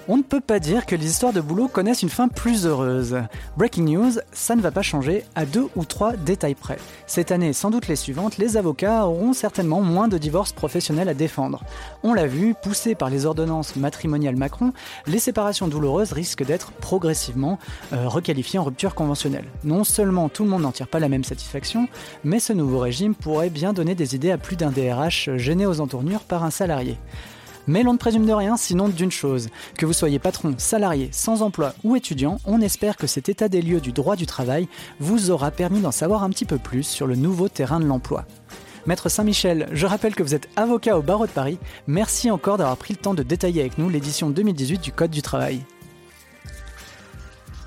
on 0.08 0.18
ne 0.18 0.24
peut 0.24 0.42
pas 0.42 0.60
dire 0.60 0.86
que 0.86 0.96
les 0.96 1.06
histoires 1.06 1.34
de 1.34 1.42
boulot 1.42 1.68
connaissent 1.68 2.04
une 2.04 2.10
fin 2.10 2.28
plus 2.28 2.66
heureuse. 2.66 3.18
Breaking 3.58 3.86
news, 3.86 4.12
ça 4.32 4.56
ne 4.56 4.62
va 4.62 4.72
pas 4.72 4.82
changer 4.82 5.24
à 5.36 5.46
deux 5.46 5.68
ou 5.76 5.86
trois 5.86 6.14
détails 6.14 6.56
près. 6.56 6.78
Cette 7.08 7.32
année, 7.32 7.54
sans 7.54 7.72
doute 7.72 7.88
les 7.88 7.96
suivantes, 7.96 8.38
les 8.38 8.58
avocats 8.58 9.08
auront 9.08 9.34
certainement 9.34 9.82
moins 9.82 10.08
de 10.08 10.18
divorces 10.18 10.54
professionnels 10.54 11.10
à 11.10 11.14
défendre. 11.14 11.64
On 12.04 12.14
l'a 12.14 12.28
vu, 12.28 12.54
poussés 12.54 12.96
par 12.96 13.10
les 13.10 13.26
ordonnances 13.26 13.76
matrimoniales 13.76 14.36
Macron, 14.36 14.74
les 15.08 15.20
séparations 15.20 15.68
douloureuses 15.68 16.12
risquent 16.12 16.46
d'être 16.46 16.72
progressivement 16.72 17.58
euh, 17.94 18.08
requalifiées 18.08 18.60
en 18.60 18.64
rupture 18.64 18.96
conventionnelle. 18.96 19.46
Non 19.64 19.84
seulement 19.84 20.30
tout 20.30 20.44
le 20.44 20.50
monde 20.50 20.62
n'en 20.62 20.72
tire 20.72 20.88
pas 20.88 21.00
la 21.00 21.10
même 21.10 21.24
satisfaction, 21.24 21.88
mais 22.24 22.40
ce 22.40 22.54
nouveau 22.54 22.80
régime 22.80 23.16
pourrait 23.16 23.50
bien 23.50 23.74
donner 23.74 23.96
des 23.96 24.16
idées 24.16 24.32
à 24.32 24.38
plus 24.38 24.56
d'un 24.56 24.72
DRH 24.72 25.30
gêné 25.38 25.66
aux 25.66 25.82
entournures 25.82 26.22
par 26.22 26.44
un 26.44 26.52
salarié. 26.52 26.98
Mais 27.68 27.84
l'on 27.84 27.94
ne 27.94 27.98
présume 27.98 28.26
de 28.26 28.34
rien 28.34 28.58
sinon 28.58 28.90
d'une 28.90 29.12
chose. 29.12 29.50
Que 29.78 29.86
vous 29.86 29.94
soyez 29.94 30.20
patron, 30.20 30.54
salarié, 30.58 31.10
sans 31.12 31.42
emploi 31.42 31.74
ou 31.84 31.96
étudiant, 31.96 32.40
on 32.46 32.62
espère 32.62 32.98
que 32.98 33.08
cet 33.08 33.30
état 33.30 33.50
des 33.50 33.62
lieux 33.62 33.82
du 33.82 33.92
droit 33.92 34.16
du 34.16 34.26
travail 34.26 34.68
vous 35.00 35.32
aura 35.32 35.52
permis 35.52 35.82
d'en 35.82 35.92
savoir 35.92 36.24
un 36.24 36.30
petit 36.30 36.46
peu 36.46 36.58
plus 36.58 36.84
sur 36.84 37.08
le 37.08 37.16
nouveau 37.16 37.50
terrain 37.50 37.80
de 37.80 37.86
l'emploi. 37.86 38.26
Maître 38.86 39.10
Saint-Michel, 39.10 39.68
je 39.72 39.88
rappelle 39.88 40.14
que 40.14 40.22
vous 40.22 40.36
êtes 40.36 40.48
avocat 40.56 40.98
au 40.98 41.02
barreau 41.02 41.26
de 41.26 41.32
Paris. 41.32 41.58
Merci 41.88 42.30
encore 42.30 42.58
d'avoir 42.58 42.78
pris 42.78 42.94
le 42.94 43.00
temps 43.00 43.16
de 43.16 43.24
détailler 43.24 43.62
avec 43.62 43.78
nous 43.78 43.90
l'édition 43.90 44.30
2018 44.30 44.80
du 44.80 44.92
Code 44.92 45.12
du 45.12 45.24
travail. 45.24 45.62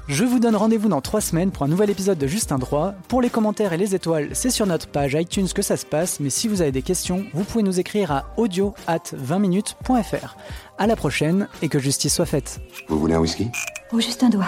Je 0.09 0.25
vous 0.25 0.39
donne 0.39 0.57
rendez-vous 0.57 0.89
dans 0.89 1.03
trois 1.03 1.21
semaines 1.21 1.51
pour 1.51 1.65
un 1.65 1.69
nouvel 1.69 1.91
épisode 1.91 2.17
de 2.17 2.27
Juste 2.27 2.51
un 2.51 2.59
droit. 2.59 2.95
Pour 3.09 3.21
les 3.21 3.29
commentaires 3.29 3.75
et 3.75 3.77
les 3.77 3.95
étoiles, 3.95 4.31
c'est 4.33 4.49
sur 4.49 4.65
notre 4.65 4.89
page 4.89 5.13
iTunes 5.13 5.49
que 5.55 5.61
ça 5.61 5.77
se 5.77 5.85
passe, 5.85 6.19
mais 6.19 6.31
si 6.31 6.49
vous 6.49 6.63
avez 6.63 6.73
des 6.73 6.81
questions, 6.81 7.27
vous 7.35 7.45
pouvez 7.45 7.63
nous 7.63 7.79
écrire 7.79 8.11
à 8.11 8.25
audio 8.39 8.73
at 8.87 9.03
20minutes.fr. 9.15 10.37
À 10.79 10.87
la 10.87 10.97
prochaine 10.97 11.47
et 11.61 11.69
que 11.69 11.79
justice 11.79 12.15
soit 12.15 12.25
faite. 12.25 12.59
Vous 12.89 12.99
voulez 12.99 13.15
un 13.17 13.21
whisky? 13.21 13.51
Ou 13.93 14.01
juste 14.01 14.23
un 14.23 14.31
doigt 14.31 14.47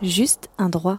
Juste 0.00 0.48
un 0.58 0.68
droit. 0.68 0.98